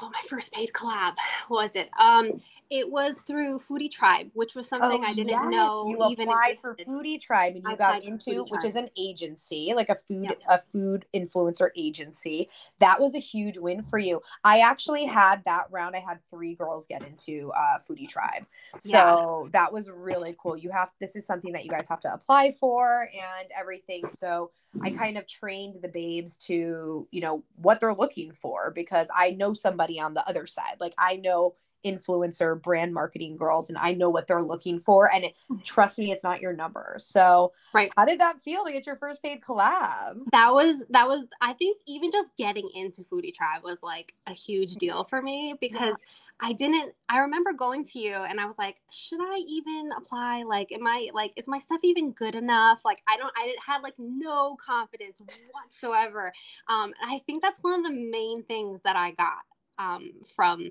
Oh, 0.00 0.08
my 0.08 0.20
first 0.28 0.52
paid 0.52 0.72
collab 0.72 1.14
was 1.48 1.76
it? 1.76 1.90
Um 2.00 2.32
it 2.70 2.90
was 2.90 3.20
through 3.20 3.60
Foodie 3.60 3.90
Tribe, 3.90 4.30
which 4.32 4.54
was 4.54 4.66
something 4.66 5.02
oh, 5.04 5.06
I 5.06 5.14
didn't 5.14 5.28
yes. 5.28 5.50
know 5.50 5.86
you 5.86 6.10
even 6.10 6.28
applied 6.28 6.52
existed. 6.52 6.86
for 6.86 6.92
Foodie 6.92 7.20
Tribe, 7.20 7.54
and 7.54 7.64
you 7.64 7.70
I 7.70 7.76
got 7.76 8.02
into 8.02 8.44
which 8.48 8.64
is 8.64 8.74
an 8.74 8.88
agency, 8.96 9.72
like 9.74 9.90
a 9.90 9.96
food 10.08 10.24
yep. 10.24 10.40
a 10.48 10.60
food 10.72 11.04
influencer 11.14 11.68
agency. 11.76 12.48
That 12.78 13.00
was 13.00 13.14
a 13.14 13.18
huge 13.18 13.58
win 13.58 13.82
for 13.82 13.98
you. 13.98 14.22
I 14.44 14.60
actually 14.60 15.04
had 15.04 15.44
that 15.44 15.66
round. 15.70 15.94
I 15.94 16.00
had 16.00 16.18
three 16.30 16.54
girls 16.54 16.86
get 16.86 17.02
into 17.02 17.52
uh, 17.52 17.78
Foodie 17.88 18.08
Tribe, 18.08 18.46
so 18.80 19.44
yeah. 19.44 19.50
that 19.52 19.72
was 19.72 19.90
really 19.90 20.34
cool. 20.38 20.56
You 20.56 20.70
have 20.70 20.90
this 21.00 21.16
is 21.16 21.26
something 21.26 21.52
that 21.52 21.64
you 21.64 21.70
guys 21.70 21.88
have 21.88 22.00
to 22.00 22.12
apply 22.12 22.52
for 22.58 23.10
and 23.12 23.48
everything. 23.56 24.08
So 24.08 24.50
I 24.82 24.90
kind 24.90 25.18
of 25.18 25.26
trained 25.26 25.82
the 25.82 25.88
babes 25.88 26.36
to 26.38 27.06
you 27.10 27.20
know 27.20 27.44
what 27.56 27.80
they're 27.80 27.94
looking 27.94 28.32
for 28.32 28.70
because 28.70 29.08
I 29.14 29.30
know 29.30 29.54
somebody 29.54 30.00
on 30.00 30.14
the 30.14 30.26
other 30.28 30.46
side. 30.46 30.76
Like 30.80 30.94
I 30.98 31.16
know 31.16 31.54
influencer 31.84 32.60
brand 32.60 32.92
marketing 32.92 33.36
girls 33.36 33.68
and 33.68 33.78
I 33.78 33.92
know 33.92 34.08
what 34.08 34.26
they're 34.26 34.42
looking 34.42 34.78
for 34.78 35.12
and 35.12 35.24
it, 35.24 35.34
trust 35.64 35.98
me 35.98 36.10
it's 36.10 36.24
not 36.24 36.40
your 36.40 36.52
number. 36.52 36.96
So 36.98 37.52
right. 37.72 37.92
how 37.96 38.04
did 38.04 38.20
that 38.20 38.42
feel 38.42 38.64
to 38.64 38.72
get 38.72 38.86
your 38.86 38.96
first 38.96 39.22
paid 39.22 39.40
collab? 39.40 40.18
That 40.32 40.52
was 40.52 40.84
that 40.90 41.06
was 41.06 41.26
I 41.40 41.52
think 41.52 41.78
even 41.86 42.10
just 42.10 42.36
getting 42.36 42.68
into 42.74 43.02
Foodie 43.02 43.34
Tribe 43.34 43.62
was 43.62 43.82
like 43.82 44.14
a 44.26 44.32
huge 44.32 44.74
deal 44.74 45.04
for 45.04 45.20
me 45.20 45.54
because 45.60 45.96
yeah. 46.00 46.48
I 46.48 46.52
didn't 46.52 46.94
I 47.08 47.18
remember 47.20 47.52
going 47.52 47.84
to 47.84 47.98
you 47.98 48.14
and 48.14 48.40
I 48.40 48.46
was 48.46 48.58
like, 48.58 48.80
should 48.90 49.20
I 49.20 49.38
even 49.46 49.90
apply? 49.96 50.42
Like, 50.42 50.72
am 50.72 50.86
I 50.86 51.10
like 51.14 51.32
is 51.36 51.46
my 51.46 51.58
stuff 51.58 51.80
even 51.84 52.12
good 52.12 52.34
enough? 52.34 52.80
Like 52.84 53.02
I 53.08 53.16
don't 53.16 53.32
I 53.36 53.46
didn't 53.46 53.62
had 53.64 53.82
like 53.82 53.94
no 53.98 54.56
confidence 54.56 55.20
whatsoever. 55.52 56.32
Um 56.68 56.92
and 57.00 57.12
I 57.12 57.18
think 57.20 57.42
that's 57.42 57.58
one 57.58 57.74
of 57.74 57.84
the 57.84 57.92
main 57.92 58.42
things 58.44 58.80
that 58.82 58.96
I 58.96 59.12
got 59.12 59.42
um 59.78 60.12
from 60.34 60.70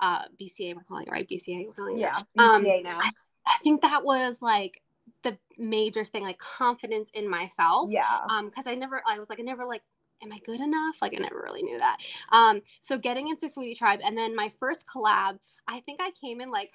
uh 0.00 0.24
BCA 0.40 0.74
we're 0.74 0.82
calling 0.82 1.06
it 1.06 1.10
right 1.10 1.28
BCA 1.28 1.66
we're 1.66 1.72
calling 1.72 1.96
it 1.96 2.00
yeah 2.00 2.20
BCA 2.38 2.78
um, 2.78 2.82
now 2.82 2.98
I, 3.00 3.10
I 3.46 3.58
think 3.62 3.82
that 3.82 4.04
was 4.04 4.42
like 4.42 4.82
the 5.22 5.38
major 5.58 6.04
thing 6.04 6.22
like 6.22 6.38
confidence 6.38 7.10
in 7.14 7.28
myself 7.28 7.90
yeah 7.90 8.20
um 8.28 8.48
because 8.48 8.66
I 8.66 8.74
never 8.74 9.02
I 9.06 9.18
was 9.18 9.28
like 9.28 9.40
I 9.40 9.42
never 9.42 9.64
like 9.64 9.82
am 10.22 10.32
I 10.32 10.38
good 10.38 10.60
enough? 10.60 10.96
Like 11.02 11.14
I 11.14 11.18
never 11.18 11.40
really 11.42 11.62
knew 11.62 11.78
that. 11.78 11.98
Um, 12.30 12.62
so 12.80 12.96
getting 12.96 13.28
into 13.28 13.48
Foodie 13.48 13.76
Tribe, 13.76 14.00
and 14.04 14.16
then 14.16 14.34
my 14.34 14.50
first 14.58 14.86
collab, 14.86 15.38
I 15.68 15.80
think 15.80 16.00
I 16.00 16.10
came 16.20 16.40
in 16.40 16.50
like 16.50 16.72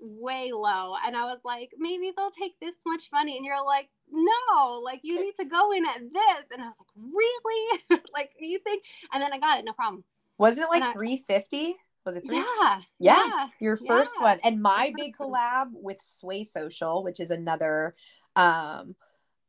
way 0.00 0.52
low, 0.52 0.94
and 1.04 1.16
I 1.16 1.24
was 1.24 1.40
like, 1.44 1.72
maybe 1.78 2.12
they'll 2.16 2.30
take 2.30 2.58
this 2.60 2.74
much 2.86 3.08
money, 3.12 3.36
and 3.36 3.44
you're 3.44 3.64
like, 3.64 3.88
no, 4.10 4.80
like 4.84 5.00
you 5.02 5.20
need 5.20 5.34
to 5.40 5.44
go 5.44 5.72
in 5.72 5.84
at 5.86 6.00
this, 6.00 6.46
and 6.52 6.62
I 6.62 6.66
was 6.66 6.76
like, 6.78 7.12
really? 7.12 8.00
like 8.14 8.32
you 8.38 8.58
think? 8.60 8.84
And 9.12 9.22
then 9.22 9.32
I 9.32 9.38
got 9.38 9.58
it, 9.58 9.64
no 9.64 9.72
problem. 9.72 10.04
Wasn't 10.38 10.66
it 10.66 10.80
like 10.80 10.92
three 10.94 11.16
fifty? 11.16 11.76
Was 12.04 12.16
it 12.16 12.26
three? 12.26 12.36
Yeah. 12.36 12.80
Yes, 12.98 13.32
yeah, 13.32 13.46
your 13.60 13.76
first 13.76 14.12
yeah. 14.18 14.22
one. 14.22 14.40
And 14.44 14.60
my 14.60 14.92
big 14.96 15.16
collab 15.16 15.68
with 15.72 16.00
Sway 16.02 16.44
Social, 16.44 17.02
which 17.02 17.20
is 17.20 17.30
another 17.30 17.94
um 18.36 18.96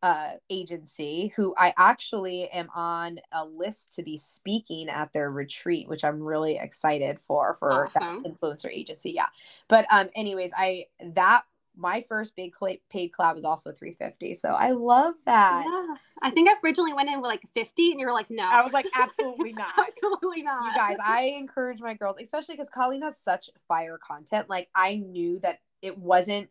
uh, 0.05 0.33
agency 0.51 1.33
who 1.35 1.55
I 1.57 1.73
actually 1.77 2.47
am 2.49 2.69
on 2.75 3.17
a 3.31 3.43
list 3.43 3.93
to 3.93 4.03
be 4.03 4.19
speaking 4.19 4.87
at 4.87 5.11
their 5.13 5.31
retreat, 5.31 5.89
which 5.89 6.03
I'm 6.03 6.21
really 6.21 6.57
excited 6.57 7.19
for 7.19 7.55
for 7.55 7.87
awesome. 7.87 8.21
that 8.21 8.31
influencer 8.31 8.69
agency. 8.71 9.13
Yeah, 9.13 9.27
but 9.67 9.87
um, 9.89 10.09
anyways, 10.13 10.51
I 10.55 10.85
that 11.13 11.43
my 11.77 12.01
first 12.07 12.35
big 12.35 12.53
paid 12.89 13.11
collab 13.11 13.35
was 13.35 13.45
also 13.45 13.71
350, 13.71 14.33
so 14.35 14.49
I 14.49 14.71
love 14.71 15.15
that. 15.25 15.63
Yeah, 15.65 15.95
I 16.21 16.31
think 16.31 16.49
I 16.49 16.53
originally 16.63 16.93
went 16.93 17.09
in 17.09 17.21
with 17.21 17.27
like 17.27 17.43
50, 17.53 17.91
and 17.91 17.99
you 17.99 18.05
were 18.05 18.13
like, 18.13 18.29
no. 18.29 18.43
I 18.43 18.61
was 18.61 18.73
like, 18.73 18.87
absolutely 18.95 19.53
not, 19.57 19.73
absolutely 19.77 20.41
not. 20.41 20.63
You 20.63 20.73
guys, 20.73 20.97
I 21.03 21.35
encourage 21.37 21.79
my 21.81 21.93
girls, 21.93 22.17
especially 22.21 22.55
because 22.55 22.69
Colleen 22.69 23.01
has 23.01 23.17
such 23.19 23.49
fire 23.67 23.97
content. 23.97 24.49
Like 24.49 24.69
I 24.75 24.95
knew 24.95 25.39
that 25.39 25.59
it 25.81 25.97
wasn't 25.97 26.49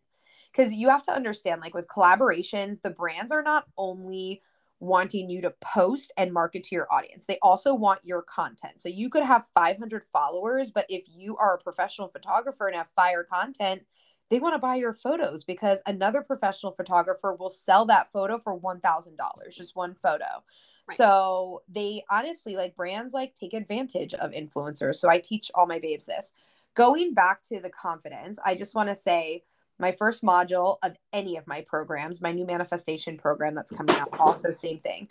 because 0.55 0.73
you 0.73 0.89
have 0.89 1.03
to 1.03 1.13
understand 1.13 1.61
like 1.61 1.73
with 1.73 1.87
collaborations 1.87 2.81
the 2.81 2.89
brands 2.89 3.31
are 3.31 3.43
not 3.43 3.65
only 3.77 4.41
wanting 4.79 5.29
you 5.29 5.41
to 5.41 5.53
post 5.61 6.11
and 6.17 6.33
market 6.33 6.63
to 6.63 6.75
your 6.75 6.87
audience 6.91 7.25
they 7.25 7.37
also 7.41 7.73
want 7.73 7.99
your 8.03 8.21
content 8.21 8.81
so 8.81 8.89
you 8.89 9.09
could 9.09 9.23
have 9.23 9.45
500 9.53 10.03
followers 10.05 10.71
but 10.71 10.85
if 10.89 11.05
you 11.09 11.37
are 11.37 11.55
a 11.55 11.61
professional 11.61 12.07
photographer 12.07 12.67
and 12.67 12.75
have 12.75 12.87
fire 12.95 13.23
content 13.23 13.83
they 14.29 14.39
want 14.39 14.55
to 14.55 14.59
buy 14.59 14.75
your 14.75 14.93
photos 14.93 15.43
because 15.43 15.79
another 15.85 16.21
professional 16.21 16.71
photographer 16.71 17.33
will 17.33 17.49
sell 17.49 17.85
that 17.85 18.11
photo 18.11 18.37
for 18.37 18.59
$1000 18.59 19.17
just 19.51 19.75
one 19.75 19.95
photo 19.95 20.43
Right. 20.87 20.97
So 20.97 21.63
they 21.67 22.03
honestly 22.11 22.55
like 22.55 22.75
brands 22.75 23.13
like 23.13 23.35
take 23.35 23.53
advantage 23.53 24.13
of 24.13 24.31
influencers. 24.31 24.95
So 24.95 25.09
I 25.09 25.19
teach 25.19 25.49
all 25.55 25.65
my 25.65 25.79
babes 25.79 26.05
this. 26.05 26.33
Going 26.75 27.13
back 27.13 27.41
to 27.43 27.59
the 27.59 27.69
confidence, 27.69 28.37
I 28.43 28.55
just 28.55 28.75
want 28.75 28.89
to 28.89 28.95
say 28.95 29.43
my 29.79 29.91
first 29.91 30.23
module 30.23 30.77
of 30.83 30.95
any 31.11 31.37
of 31.37 31.47
my 31.47 31.61
programs, 31.61 32.21
my 32.21 32.31
new 32.31 32.45
manifestation 32.45 33.17
program 33.17 33.55
that's 33.55 33.71
coming 33.71 33.95
out, 33.95 34.09
also 34.19 34.51
same 34.51 34.77
thing. 34.77 35.07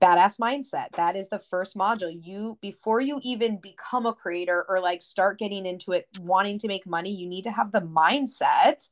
Badass 0.00 0.38
mindset. 0.38 0.92
That 0.92 1.14
is 1.16 1.28
the 1.28 1.38
first 1.38 1.76
module. 1.76 2.18
You 2.24 2.58
before 2.60 3.00
you 3.00 3.20
even 3.22 3.58
become 3.58 4.06
a 4.06 4.14
creator 4.14 4.64
or 4.68 4.80
like 4.80 5.02
start 5.02 5.38
getting 5.38 5.66
into 5.66 5.92
it 5.92 6.08
wanting 6.20 6.58
to 6.60 6.68
make 6.68 6.86
money, 6.86 7.14
you 7.14 7.28
need 7.28 7.42
to 7.42 7.50
have 7.50 7.72
the 7.72 7.82
mindset 7.82 8.88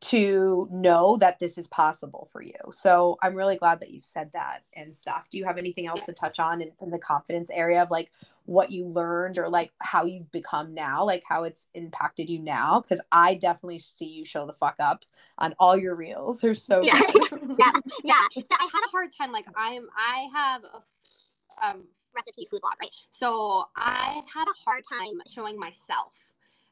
to 0.00 0.68
know 0.70 1.16
that 1.16 1.38
this 1.38 1.56
is 1.56 1.66
possible 1.66 2.28
for 2.30 2.42
you. 2.42 2.52
So 2.72 3.16
I'm 3.22 3.34
really 3.34 3.56
glad 3.56 3.80
that 3.80 3.90
you 3.90 4.00
said 4.00 4.30
that 4.34 4.60
and 4.74 4.94
stuff. 4.94 5.28
Do 5.30 5.38
you 5.38 5.46
have 5.46 5.56
anything 5.56 5.86
else 5.86 6.04
to 6.06 6.12
touch 6.12 6.38
on 6.38 6.60
in, 6.60 6.72
in 6.80 6.90
the 6.90 6.98
confidence 6.98 7.50
area 7.50 7.82
of 7.82 7.90
like 7.90 8.10
what 8.46 8.70
you 8.70 8.86
learned 8.86 9.38
or 9.38 9.48
like 9.48 9.72
how 9.78 10.04
you've 10.04 10.30
become 10.30 10.74
now, 10.74 11.04
like 11.04 11.22
how 11.26 11.44
it's 11.44 11.66
impacted 11.74 12.28
you 12.28 12.38
now? 12.38 12.80
Because 12.80 13.02
I 13.10 13.34
definitely 13.34 13.78
see 13.78 14.06
you 14.06 14.24
show 14.24 14.46
the 14.46 14.52
fuck 14.52 14.76
up 14.78 15.04
on 15.38 15.54
all 15.58 15.76
your 15.76 15.94
reels. 15.94 16.40
They're 16.40 16.54
so 16.54 16.82
yeah, 16.82 17.00
yeah, 17.58 17.72
yeah. 18.04 18.26
So 18.34 18.42
I 18.52 18.68
had 18.72 18.80
a 18.86 18.90
hard 18.90 19.10
time. 19.16 19.32
Like 19.32 19.46
I'm, 19.56 19.86
I 19.96 20.28
have 20.34 20.62
a 20.64 21.66
um, 21.66 21.84
recipe 22.14 22.46
food 22.50 22.60
blog, 22.60 22.74
right? 22.80 22.90
So 23.10 23.64
I 23.76 24.22
had 24.32 24.44
a 24.44 24.54
hard 24.64 24.84
time 24.90 25.20
showing 25.26 25.58
myself 25.58 26.14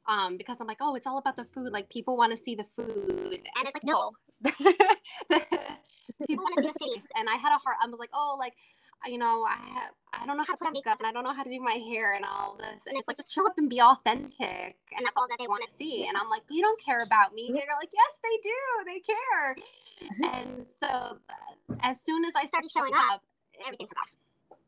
um, 0.06 0.36
because 0.36 0.58
I'm 0.60 0.66
like, 0.66 0.78
oh, 0.80 0.94
it's 0.94 1.06
all 1.06 1.18
about 1.18 1.36
the 1.36 1.44
food. 1.44 1.72
Like 1.72 1.88
people 1.88 2.16
want 2.16 2.32
to 2.32 2.36
see 2.36 2.54
the 2.54 2.66
food, 2.76 3.32
and 3.32 3.66
it's 3.66 3.74
like 3.74 3.84
no, 3.84 4.12
people 6.26 6.44
want 6.44 6.56
to 6.56 6.62
see 6.64 6.68
the 6.68 6.78
face. 6.94 7.06
And 7.16 7.28
I 7.28 7.36
had 7.36 7.54
a 7.54 7.58
heart. 7.58 7.76
I 7.82 7.86
was 7.86 7.98
like, 7.98 8.10
oh, 8.12 8.36
like 8.38 8.54
you 9.06 9.18
know, 9.18 9.44
I 9.44 9.56
have, 9.74 9.92
I 10.12 10.26
don't 10.26 10.36
know 10.36 10.44
how 10.44 10.52
to 10.52 10.58
put 10.58 10.66
on 10.66 10.72
makeup 10.72 10.98
and 10.98 11.06
I 11.06 11.12
don't 11.12 11.24
know 11.24 11.32
how 11.32 11.42
to 11.42 11.50
do 11.50 11.60
my 11.60 11.72
hair 11.72 12.14
and 12.14 12.24
all 12.24 12.56
this. 12.56 12.82
And 12.86 12.96
it's 12.96 13.08
like, 13.08 13.16
just 13.16 13.32
show 13.32 13.46
up 13.46 13.54
and 13.58 13.68
be 13.68 13.80
authentic. 13.80 14.76
And 14.96 15.04
that's 15.04 15.16
all 15.16 15.26
that 15.28 15.38
they 15.38 15.48
want 15.48 15.64
to 15.64 15.70
see. 15.70 16.06
And 16.06 16.16
I'm 16.16 16.28
like, 16.28 16.42
you 16.50 16.62
don't 16.62 16.80
care 16.80 17.02
about 17.02 17.34
me. 17.34 17.46
And 17.48 17.56
they're 17.56 17.64
like, 17.78 17.90
yes, 17.92 18.18
they 18.22 18.38
do. 18.42 18.58
They 18.86 19.00
care. 19.00 19.56
Mm-hmm. 20.02 20.24
And 20.24 20.66
so 20.66 21.18
as 21.80 22.00
soon 22.00 22.24
as 22.24 22.34
I 22.36 22.44
started 22.46 22.70
showing 22.70 22.92
up, 22.94 23.22
everything 23.64 23.88
took 23.88 23.98
off. 23.98 24.58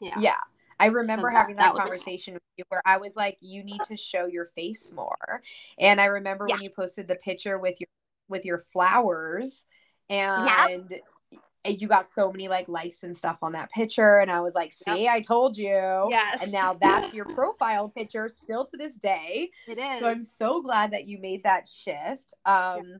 Yeah. 0.00 0.14
Yeah. 0.18 0.36
I 0.78 0.86
remember 0.86 1.30
so 1.30 1.36
having 1.36 1.56
that, 1.56 1.74
that 1.74 1.80
conversation 1.82 2.34
with 2.34 2.42
you 2.56 2.64
where 2.70 2.80
I 2.86 2.96
was 2.96 3.14
like, 3.14 3.36
you 3.40 3.62
need 3.62 3.82
to 3.84 3.96
show 3.98 4.24
your 4.24 4.46
face 4.46 4.92
more. 4.94 5.42
And 5.78 6.00
I 6.00 6.06
remember 6.06 6.46
yeah. 6.48 6.54
when 6.54 6.62
you 6.62 6.70
posted 6.70 7.06
the 7.06 7.16
picture 7.16 7.58
with 7.58 7.78
your 7.80 7.88
with 8.30 8.46
your 8.46 8.58
flowers 8.72 9.66
and 10.08 10.86
yeah. 10.90 10.98
You 11.64 11.88
got 11.88 12.08
so 12.08 12.30
many 12.32 12.48
like 12.48 12.68
likes 12.68 13.02
and 13.02 13.16
stuff 13.16 13.38
on 13.42 13.52
that 13.52 13.70
picture. 13.70 14.18
And 14.18 14.30
I 14.30 14.40
was 14.40 14.54
like, 14.54 14.72
see, 14.72 15.04
yep. 15.04 15.14
I 15.14 15.20
told 15.20 15.58
you. 15.58 16.08
Yes. 16.10 16.42
And 16.42 16.52
now 16.52 16.74
that's 16.80 17.12
your 17.12 17.26
profile 17.26 17.88
picture 17.88 18.28
still 18.28 18.64
to 18.64 18.76
this 18.76 18.96
day. 18.96 19.50
It 19.68 19.78
is. 19.78 20.00
So 20.00 20.08
I'm 20.08 20.22
so 20.22 20.62
glad 20.62 20.92
that 20.92 21.06
you 21.06 21.18
made 21.18 21.42
that 21.42 21.68
shift. 21.68 22.34
Um 22.46 22.84
yeah 22.86 22.96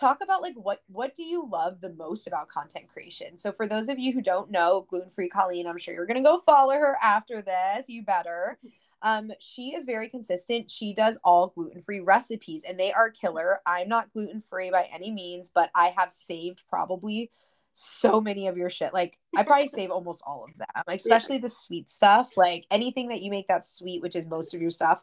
talk 0.00 0.20
about 0.22 0.40
like 0.40 0.54
what 0.54 0.80
what 0.86 1.14
do 1.14 1.22
you 1.22 1.46
love 1.50 1.80
the 1.80 1.92
most 1.92 2.26
about 2.26 2.48
content 2.48 2.88
creation 2.88 3.36
so 3.36 3.52
for 3.52 3.66
those 3.66 3.88
of 3.88 3.98
you 3.98 4.12
who 4.12 4.22
don't 4.22 4.50
know 4.50 4.86
gluten 4.88 5.10
free 5.10 5.28
colleen 5.28 5.66
i'm 5.66 5.78
sure 5.78 5.92
you're 5.92 6.06
gonna 6.06 6.22
go 6.22 6.40
follow 6.40 6.72
her 6.72 6.96
after 7.02 7.42
this 7.42 7.84
you 7.86 8.02
better 8.02 8.58
um 9.02 9.30
she 9.38 9.74
is 9.74 9.84
very 9.84 10.08
consistent 10.08 10.70
she 10.70 10.94
does 10.94 11.18
all 11.22 11.48
gluten 11.48 11.82
free 11.82 12.00
recipes 12.00 12.62
and 12.66 12.80
they 12.80 12.92
are 12.92 13.10
killer 13.10 13.60
i'm 13.66 13.88
not 13.88 14.12
gluten 14.12 14.40
free 14.40 14.70
by 14.70 14.88
any 14.92 15.10
means 15.10 15.50
but 15.54 15.70
i 15.74 15.92
have 15.96 16.12
saved 16.12 16.62
probably 16.68 17.30
so 17.72 18.20
many 18.20 18.46
of 18.48 18.56
your 18.56 18.70
shit 18.70 18.92
like 18.92 19.18
i 19.36 19.42
probably 19.42 19.68
save 19.68 19.90
almost 19.90 20.22
all 20.26 20.44
of 20.44 20.56
them 20.56 20.66
especially 20.88 21.36
yeah. 21.36 21.42
the 21.42 21.50
sweet 21.50 21.88
stuff 21.88 22.36
like 22.36 22.66
anything 22.70 23.08
that 23.08 23.22
you 23.22 23.30
make 23.30 23.48
that 23.48 23.66
sweet 23.66 24.02
which 24.02 24.16
is 24.16 24.26
most 24.26 24.54
of 24.54 24.60
your 24.60 24.70
stuff 24.70 25.00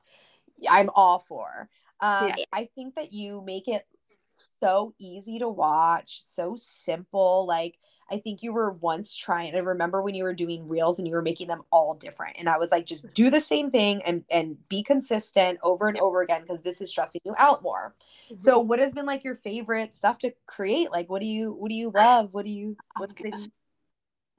i'm 0.70 0.90
all 0.96 1.20
for 1.20 1.70
um, 2.00 2.30
yeah. 2.38 2.46
I 2.54 2.70
think 2.76 2.96
that 2.96 3.12
you 3.12 3.42
make 3.42 3.68
it 3.68 3.86
so 4.62 4.94
easy 4.98 5.39
to 5.39 5.50
watch, 5.50 6.22
so 6.24 6.56
simple. 6.56 7.46
Like, 7.48 7.77
I 8.10 8.17
think 8.17 8.41
you 8.41 8.53
were 8.53 8.72
once 8.72 9.15
trying 9.15 9.56
I 9.56 9.60
remember 9.60 10.01
when 10.01 10.15
you 10.15 10.24
were 10.24 10.34
doing 10.34 10.67
reels 10.67 10.98
and 10.98 11.08
you 11.08 11.13
were 11.13 11.22
making 11.22 11.48
them 11.48 11.63
all 11.72 11.94
different. 11.96 12.38
And 12.39 12.50
I 12.50 12.58
was 12.58 12.72
like, 12.72 12.86
just 12.86 13.12
do 13.13 13.29
the 13.29 13.41
same 13.41 13.72
thing 13.72 14.01
and 14.03 14.24
and 14.29 14.58
be 14.70 14.84
consistent 14.84 15.60
over 15.63 15.88
and 15.88 15.98
over 16.00 16.22
again 16.22 16.41
because 16.41 16.62
this 16.62 16.82
is 16.82 16.89
stressing 16.89 17.22
you 17.25 17.36
out 17.38 17.62
more. 17.62 17.96
Mm-hmm. 18.25 18.39
So 18.39 18.60
what 18.60 18.79
has 18.79 18.94
been 18.94 19.06
like 19.06 19.24
your 19.24 19.36
favorite 19.36 19.94
stuff 19.94 20.20
to 20.20 20.34
create? 20.46 20.91
Like 20.91 21.10
what 21.10 21.22
do 21.22 21.27
you 21.27 21.51
what 21.51 21.70
do 21.70 21.75
you 21.75 21.91
love? 21.94 22.29
What 22.32 22.46
do 22.46 22.51
you 22.51 22.77
oh 22.79 23.01
what's 23.01 23.13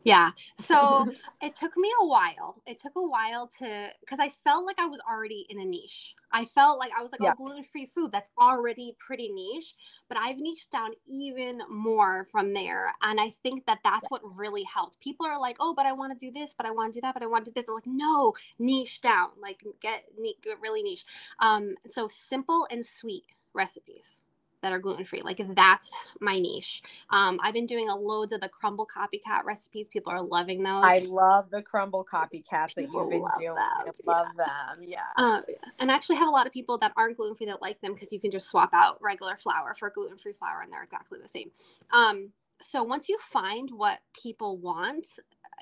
yeah. 0.09 0.31
So 0.57 1.07
it 1.43 1.55
took 1.55 1.77
me 1.77 1.91
a 2.01 2.07
while. 2.07 2.63
It 2.67 2.81
took 2.81 2.93
a 2.97 3.07
while 3.07 3.49
to, 3.59 3.89
because 4.01 4.19
I 4.19 4.29
felt 4.29 4.65
like 4.65 4.79
I 4.79 4.87
was 4.87 5.01
already 5.09 5.47
in 5.51 5.61
a 5.61 5.65
niche. 5.65 6.15
I 6.33 6.45
felt 6.45 6.79
like 6.79 6.93
I 6.99 7.03
was 7.03 7.13
like, 7.13 7.21
yeah. 7.21 7.33
oh, 7.33 7.37
gluten 7.37 7.63
free 7.63 7.87
food, 7.87 8.13
that's 8.13 8.31
already 8.41 8.97
pretty 8.99 9.29
niche. 9.29 9.75
But 10.09 10.19
I've 10.19 10.39
niched 10.39 10.71
down 10.71 10.91
even 11.07 11.61
more 11.69 12.27
from 12.33 12.55
there. 12.55 12.93
And 13.03 13.21
I 13.21 13.31
think 13.43 13.67
that 13.67 13.81
that's 13.85 14.09
what 14.11 14.23
really 14.37 14.65
helped. 14.65 15.01
People 15.01 15.27
are 15.27 15.39
like, 15.39 15.57
oh, 15.61 15.75
but 15.75 15.87
I 15.87 15.93
want 15.93 16.19
to 16.19 16.27
do 16.27 16.33
this, 16.33 16.55
but 16.57 16.67
I 16.67 16.71
want 16.71 16.95
to 16.95 17.01
do 17.01 17.03
that, 17.03 17.15
but 17.15 17.23
I 17.23 17.27
want 17.27 17.45
to 17.45 17.51
do 17.51 17.55
this. 17.55 17.69
I'm 17.69 17.75
like, 17.75 17.87
no, 17.87 18.33
niche 18.59 19.01
down, 19.01 19.29
like 19.41 19.63
get, 19.81 20.05
get 20.43 20.61
really 20.61 20.83
niche. 20.83 21.05
Um, 21.41 21.75
so 21.87 22.09
simple 22.09 22.67
and 22.71 22.85
sweet 22.85 23.25
recipes 23.55 24.21
that 24.63 24.73
are 24.73 24.79
gluten 24.79 25.05
free. 25.05 25.23
Like 25.23 25.41
that's 25.55 25.91
my 26.21 26.39
niche. 26.39 26.83
Um, 27.11 27.39
I've 27.43 27.55
been 27.55 27.67
doing 27.67 27.89
a 27.89 27.97
loads 27.97 28.33
of 28.33 28.41
the 28.41 28.49
Crumbl 28.49 28.87
copycat 28.87 29.45
recipes. 29.45 29.89
People 29.89 30.13
are 30.13 30.23
loving 30.23 30.63
those. 30.63 30.83
I 30.85 30.99
love 31.01 31.51
the 31.51 31.63
Crumbl 31.63 32.05
copycats 32.05 32.75
that 32.75 32.87
People 32.87 33.03
you've 33.03 33.11
been 33.11 33.25
doing. 33.39 33.55
them, 33.55 33.57
I 33.57 33.91
love 34.05 34.27
them. 34.37 34.85
Yes. 34.87 35.03
Uh, 35.17 35.41
and 35.79 35.91
I 35.91 35.95
actually 35.95 36.17
have 36.17 36.29
a 36.29 36.33
lot 36.33 36.47
of 36.47 36.53
people 36.53 36.79
that 36.79 36.93
aren't 36.97 37.17
gluten 37.17 37.37
free 37.37 37.47
that 37.47 37.63
like 37.63 37.81
them 37.81 37.95
because 37.95 38.13
you 38.13 38.21
can 38.21 38.31
just 38.31 38.49
swap 38.49 38.71
out 38.73 38.99
regular 39.01 39.37
flour 39.37 39.75
for 39.79 39.91
gluten 39.91 40.19
free 40.19 40.33
flour 40.33 40.63
and 40.63 40.73
they're 40.73 40.83
exactly 40.83 41.19
the 41.23 41.29
same. 41.29 41.51
Um, 41.93 42.31
so 42.61 42.83
once 42.83 43.09
you 43.09 43.19
find 43.21 43.71
what 43.71 44.01
people 44.21 44.57
want, 44.57 45.07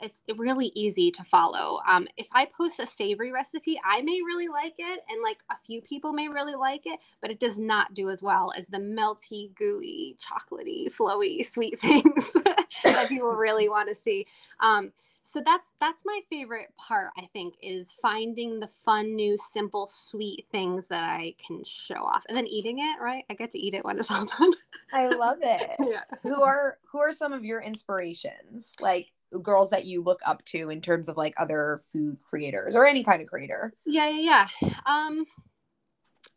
it's 0.02 0.22
really 0.36 0.72
easy 0.74 1.10
to 1.12 1.24
follow. 1.24 1.80
Um, 1.88 2.06
if 2.16 2.28
I 2.32 2.46
post 2.46 2.80
a 2.80 2.86
savory 2.86 3.32
recipe, 3.32 3.78
I 3.84 4.02
may 4.02 4.20
really 4.24 4.48
like 4.48 4.74
it, 4.78 5.00
and 5.08 5.22
like 5.22 5.38
a 5.50 5.56
few 5.66 5.80
people 5.80 6.12
may 6.12 6.28
really 6.28 6.54
like 6.54 6.82
it, 6.86 7.00
but 7.20 7.30
it 7.30 7.40
does 7.40 7.58
not 7.58 7.94
do 7.94 8.10
as 8.10 8.22
well 8.22 8.52
as 8.56 8.66
the 8.66 8.78
melty, 8.78 9.54
gooey, 9.54 10.16
chocolatey, 10.20 10.88
flowy, 10.94 11.44
sweet 11.44 11.78
things 11.80 12.32
that 12.84 13.08
people 13.08 13.30
really 13.30 13.68
want 13.68 13.88
to 13.88 13.94
see. 13.94 14.26
Um, 14.60 14.92
so 15.28 15.42
that's 15.44 15.72
that's 15.80 16.02
my 16.06 16.20
favorite 16.30 16.72
part 16.78 17.08
i 17.18 17.28
think 17.32 17.54
is 17.60 17.92
finding 18.00 18.60
the 18.60 18.66
fun 18.68 19.16
new 19.16 19.36
simple 19.36 19.90
sweet 19.92 20.46
things 20.52 20.86
that 20.86 21.02
i 21.02 21.34
can 21.44 21.64
show 21.64 21.96
off 21.96 22.24
and 22.28 22.36
then 22.36 22.46
eating 22.46 22.78
it 22.78 23.02
right 23.02 23.24
i 23.28 23.34
get 23.34 23.50
to 23.50 23.58
eat 23.58 23.74
it 23.74 23.84
when 23.84 23.98
it's 23.98 24.08
all 24.08 24.24
done 24.24 24.52
I 24.92 25.08
love 25.08 25.38
it. 25.42 25.72
yeah 25.80 26.04
who 26.22 26.42
are 26.42 26.78
who 26.90 26.98
are 26.98 27.12
some 27.12 27.32
of 27.32 27.44
your 27.44 27.60
inspirations? 27.60 28.74
Like 28.80 29.08
girls 29.42 29.70
that 29.70 29.84
you 29.84 30.02
look 30.02 30.20
up 30.24 30.44
to 30.46 30.70
in 30.70 30.80
terms 30.80 31.08
of 31.08 31.16
like 31.16 31.34
other 31.36 31.82
food 31.92 32.16
creators 32.28 32.76
or 32.76 32.86
any 32.86 33.02
kind 33.02 33.22
of 33.22 33.28
creator? 33.28 33.72
yeah 33.84 34.08
yeah 34.08 34.46
yeah 34.60 34.74
um 34.86 35.24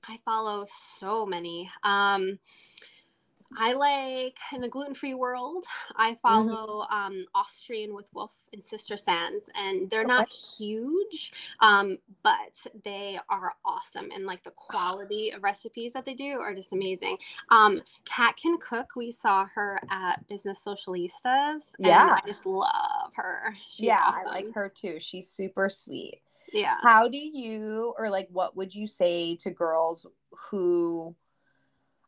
i 0.07 0.17
follow 0.25 0.65
so 0.97 1.25
many 1.25 1.69
um 1.83 2.39
I 3.57 3.73
like 3.73 4.37
in 4.53 4.61
the 4.61 4.69
gluten 4.69 4.93
free 4.93 5.15
world, 5.15 5.65
I 5.95 6.15
follow 6.15 6.85
um, 6.91 7.25
Austrian 7.33 7.95
with 7.95 8.07
Wolf 8.13 8.33
and 8.53 8.63
Sister 8.63 8.95
Sands, 8.95 9.49
and 9.55 9.89
they're 9.89 10.05
not 10.05 10.29
huge, 10.31 11.33
um, 11.59 11.97
but 12.21 12.35
they 12.83 13.19
are 13.29 13.53
awesome. 13.65 14.09
And 14.13 14.25
like 14.25 14.43
the 14.43 14.51
quality 14.51 15.31
of 15.31 15.43
recipes 15.43 15.93
that 15.93 16.05
they 16.05 16.13
do 16.13 16.39
are 16.39 16.53
just 16.53 16.73
amazing. 16.73 17.17
Um, 17.49 17.81
Kat 18.05 18.37
can 18.37 18.57
cook. 18.59 18.95
We 18.95 19.11
saw 19.11 19.45
her 19.55 19.79
at 19.89 20.27
Business 20.27 20.63
Socialistas. 20.63 21.73
and 21.77 21.87
Yeah. 21.87 22.19
I 22.23 22.27
just 22.27 22.45
love 22.45 23.11
her. 23.15 23.55
She's 23.67 23.87
yeah, 23.87 24.03
awesome. 24.05 24.27
I 24.27 24.31
like 24.31 24.53
her 24.53 24.69
too. 24.69 24.99
She's 24.99 25.27
super 25.27 25.69
sweet. 25.69 26.21
Yeah. 26.53 26.77
How 26.81 27.07
do 27.07 27.17
you 27.17 27.93
or 27.97 28.09
like 28.09 28.27
what 28.31 28.55
would 28.55 28.73
you 28.73 28.87
say 28.87 29.35
to 29.37 29.51
girls 29.51 30.05
who 30.31 31.15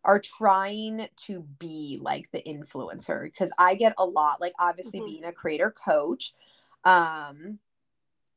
are 0.03 0.19
trying 0.19 1.07
to 1.15 1.41
be 1.59 1.99
like 2.01 2.29
the 2.31 2.41
influencer 2.41 3.23
because 3.23 3.51
I 3.57 3.75
get 3.75 3.93
a 3.97 4.05
lot 4.05 4.41
like 4.41 4.53
obviously 4.59 4.99
Mhm. 4.99 5.05
being 5.05 5.25
a 5.25 5.33
creator 5.33 5.71
coach 5.71 6.33
um 6.83 7.59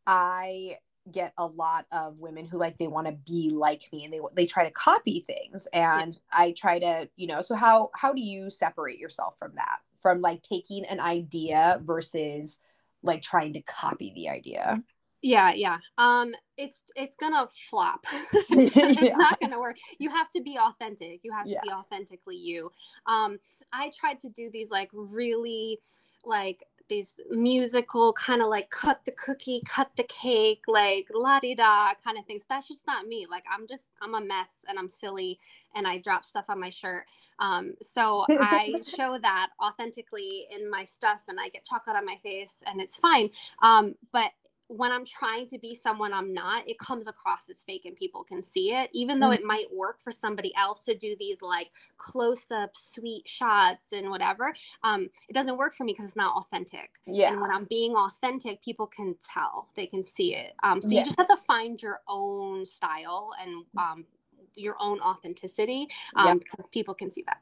I 0.07 0.79
get 1.11 1.35
a 1.37 1.47
lot 1.47 1.87
of 1.93 2.19
women 2.19 2.47
who 2.47 2.59
like 2.59 2.79
they 2.79 2.87
want 2.87 3.07
to 3.07 3.13
be 3.13 3.51
like 3.51 3.89
me 3.93 4.05
and 4.05 4.13
they 4.13 4.21
they 4.35 4.47
try 4.47 4.65
to 4.65 4.71
copy 4.71 5.21
things 5.21 5.67
and 5.73 6.19
I 6.33 6.53
try 6.53 6.79
to 6.79 7.09
you 7.17 7.27
know 7.27 7.43
so 7.43 7.55
how 7.55 7.91
how 7.95 8.13
do 8.13 8.21
you 8.21 8.51
separate 8.51 8.99
yourself 8.99 9.39
from 9.39 9.55
that? 9.57 9.79
From 9.99 10.21
like 10.21 10.43
taking 10.43 10.85
an 10.87 11.01
idea 11.01 11.81
versus 11.85 12.59
like 13.03 13.23
trying 13.23 13.53
to 13.55 13.63
copy 13.63 14.13
the 14.15 14.29
idea 14.31 14.83
Yeah, 15.25 15.55
yeah. 15.55 15.79
Um, 15.97 16.35
it's 16.59 16.81
it's 16.97 17.17
gonna 17.17 17.49
flop. 17.71 18.05
it's 18.51 19.11
Yeah. 19.11 19.15
not 19.15 19.41
gonna 19.41 19.59
work. 19.59 19.79
You 19.99 20.11
have 20.11 20.31
to 20.33 20.43
be 20.43 20.59
authentic. 20.59 21.21
You 21.23 21.33
have 21.33 21.49
to 21.53 21.57
Yeah. 21.57 21.63
be 21.63 21.73
authentically 21.73 22.37
you. 22.37 22.71
Um, 23.07 23.39
I 23.73 23.91
tried 23.99 24.19
to 24.21 24.29
do 24.29 24.51
these 24.53 24.71
like 24.71 24.91
really 24.93 25.81
like 26.27 26.63
these 26.89 27.15
musical 27.31 28.13
kind 28.13 28.43
of 28.43 28.49
like 28.49 28.69
cut 28.69 29.01
the 29.07 29.13
cookie, 29.13 29.63
cut 29.65 29.91
the 29.97 30.05
cake, 30.05 30.61
like 30.69 31.09
la 31.15 31.41
di 31.41 31.55
da 31.55 31.95
kind 32.05 32.19
of 32.19 32.27
things. 32.27 32.43
That's 32.47 32.69
just 32.69 32.87
not 32.87 33.07
me. 33.07 33.27
Like 33.31 33.45
I'm 33.51 33.67
just 33.67 33.93
I'm 34.03 34.15
a 34.15 34.21
mess 34.21 34.63
and 34.69 34.79
I'm 34.79 34.91
silly 34.91 35.41
and 35.75 35.87
I 35.87 35.99
drop 35.99 36.27
stuff 36.27 36.45
on 36.51 36.61
my 36.61 36.69
shirt. 36.69 37.07
Um, 37.39 37.73
so 37.81 38.27
I 38.37 38.83
show 38.87 39.19
that 39.23 39.49
authentically 39.63 40.47
in 40.51 40.71
my 40.71 40.85
stuff 40.85 41.21
and 41.29 41.41
I 41.41 41.49
get 41.49 41.65
chocolate 41.65 41.97
on 41.97 42.05
my 42.05 42.19
face 42.23 42.63
and 42.67 42.79
it's 42.79 42.97
fine. 42.99 43.31
Um, 43.63 43.95
but 44.13 44.33
when 44.69 44.91
I'm 44.93 45.05
trying 45.05 45.47
to 45.49 45.59
be 45.59 45.75
someone 45.75 46.13
I'm 46.13 46.33
not, 46.33 46.67
it 46.69 46.79
comes 46.79 47.07
across 47.07 47.51
as 47.51 47.63
fake 47.63 47.85
and 47.85 47.95
people 47.95 48.25
can 48.25 48.41
see 48.41 48.73
it, 48.73 48.91
even 48.93 49.21
though 49.21 49.29
Mhm. 49.29 49.35
it 49.35 49.45
might 49.45 49.67
work 49.73 50.01
for 50.03 50.11
somebody 50.11 50.53
else 50.57 50.85
to 50.87 50.97
do 50.97 51.15
these 51.19 51.43
like 51.43 51.71
close 51.99 52.51
up 52.51 52.77
sweet 52.77 53.29
shots 53.29 53.93
and 53.93 54.11
whatever. 54.11 54.55
Um, 54.83 55.11
it 55.29 55.35
doesn't 55.35 55.57
work 55.59 55.75
for 55.75 55.85
me 55.85 55.93
because 55.93 56.07
it's 56.07 56.17
not 56.17 56.35
authentic. 56.37 56.91
yeah 57.07 57.31
And 57.33 57.41
when 57.41 57.51
I'm 57.53 57.65
being 57.65 57.95
authentic, 57.95 58.63
people 58.63 58.87
can 58.87 59.17
tell, 59.33 59.69
they 59.77 59.87
can 59.87 60.03
see 60.03 60.35
it. 60.35 60.55
Um, 60.63 60.81
so 60.81 60.91
Yeah. 60.91 61.01
you 61.01 61.05
just 61.05 61.19
have 61.19 61.29
to 61.29 61.37
find 61.47 61.81
your 61.83 62.01
own 62.09 62.65
style 62.65 63.33
and 63.41 63.65
um, 63.77 64.07
your 64.55 64.77
own 64.81 65.01
authenticity 65.01 65.89
um, 66.17 66.27
Yeah. 66.27 66.35
because 66.35 66.67
people 66.69 66.95
can 66.95 67.11
see 67.11 67.23
that. 67.27 67.41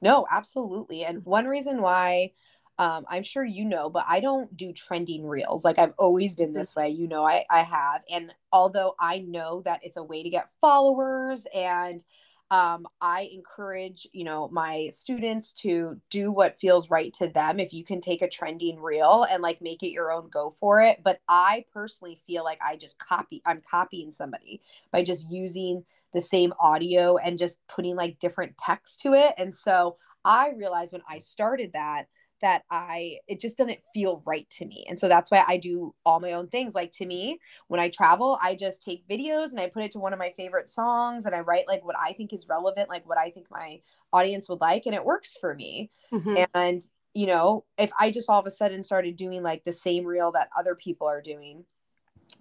No, 0.00 0.26
absolutely. 0.30 1.04
And 1.04 1.24
one 1.24 1.46
reason 1.46 1.80
why 1.80 2.32
um, 2.78 3.04
I'm 3.08 3.22
sure 3.22 3.44
you 3.44 3.64
know, 3.64 3.88
but 3.88 4.04
I 4.08 4.20
don't 4.20 4.56
do 4.56 4.72
trending 4.72 5.26
reels. 5.26 5.64
Like 5.64 5.78
I've 5.78 5.94
always 5.98 6.34
been 6.34 6.52
this 6.52 6.74
way. 6.74 6.88
You 6.88 7.06
know, 7.06 7.24
I, 7.24 7.44
I 7.48 7.62
have. 7.62 8.02
And 8.10 8.34
although 8.52 8.94
I 8.98 9.18
know 9.20 9.62
that 9.64 9.80
it's 9.82 9.96
a 9.96 10.02
way 10.02 10.22
to 10.22 10.30
get 10.30 10.50
followers 10.60 11.46
and 11.54 12.04
um, 12.50 12.86
I 13.00 13.30
encourage, 13.32 14.06
you 14.12 14.24
know, 14.24 14.48
my 14.48 14.90
students 14.92 15.52
to 15.54 16.00
do 16.10 16.30
what 16.30 16.58
feels 16.58 16.90
right 16.90 17.12
to 17.14 17.28
them. 17.28 17.58
If 17.58 17.72
you 17.72 17.84
can 17.84 18.00
take 18.00 18.22
a 18.22 18.28
trending 18.28 18.80
reel 18.80 19.26
and 19.28 19.42
like 19.42 19.62
make 19.62 19.82
it 19.82 19.90
your 19.90 20.12
own, 20.12 20.28
go 20.28 20.54
for 20.60 20.80
it. 20.80 21.00
But 21.02 21.20
I 21.28 21.64
personally 21.72 22.20
feel 22.26 22.44
like 22.44 22.58
I 22.64 22.76
just 22.76 22.98
copy, 22.98 23.40
I'm 23.46 23.62
copying 23.68 24.12
somebody 24.12 24.60
by 24.92 25.02
just 25.02 25.30
using 25.30 25.84
the 26.12 26.20
same 26.20 26.52
audio 26.60 27.16
and 27.16 27.38
just 27.38 27.56
putting 27.66 27.96
like 27.96 28.18
different 28.18 28.58
text 28.58 29.00
to 29.00 29.14
it. 29.14 29.34
And 29.38 29.54
so 29.54 29.96
I 30.24 30.50
realized 30.50 30.92
when 30.92 31.02
I 31.08 31.18
started 31.18 31.72
that, 31.72 32.06
that 32.40 32.64
I 32.70 33.18
it 33.26 33.40
just 33.40 33.56
doesn't 33.56 33.78
feel 33.92 34.22
right 34.26 34.48
to 34.50 34.66
me. 34.66 34.84
And 34.88 34.98
so 34.98 35.08
that's 35.08 35.30
why 35.30 35.44
I 35.46 35.56
do 35.56 35.94
all 36.04 36.20
my 36.20 36.32
own 36.32 36.48
things. 36.48 36.74
Like 36.74 36.92
to 36.92 37.06
me, 37.06 37.38
when 37.68 37.80
I 37.80 37.88
travel, 37.88 38.38
I 38.42 38.54
just 38.54 38.82
take 38.82 39.08
videos 39.08 39.50
and 39.50 39.60
I 39.60 39.68
put 39.68 39.84
it 39.84 39.92
to 39.92 39.98
one 39.98 40.12
of 40.12 40.18
my 40.18 40.32
favorite 40.36 40.68
songs 40.68 41.26
and 41.26 41.34
I 41.34 41.40
write 41.40 41.68
like 41.68 41.84
what 41.84 41.96
I 41.98 42.12
think 42.12 42.32
is 42.32 42.48
relevant, 42.48 42.88
like 42.88 43.08
what 43.08 43.18
I 43.18 43.30
think 43.30 43.46
my 43.50 43.80
audience 44.12 44.48
would 44.48 44.60
like 44.60 44.86
and 44.86 44.94
it 44.94 45.04
works 45.04 45.36
for 45.40 45.54
me. 45.54 45.90
Mhm. 46.12 46.46
And 46.54 46.82
you 47.14 47.26
know, 47.26 47.64
if 47.78 47.92
I 47.98 48.10
just 48.10 48.28
all 48.28 48.40
of 48.40 48.46
a 48.46 48.50
sudden 48.50 48.82
started 48.82 49.16
doing 49.16 49.42
like 49.42 49.64
the 49.64 49.72
same 49.72 50.04
reel 50.04 50.32
that 50.32 50.50
other 50.58 50.74
people 50.74 51.06
are 51.06 51.22
doing, 51.22 51.64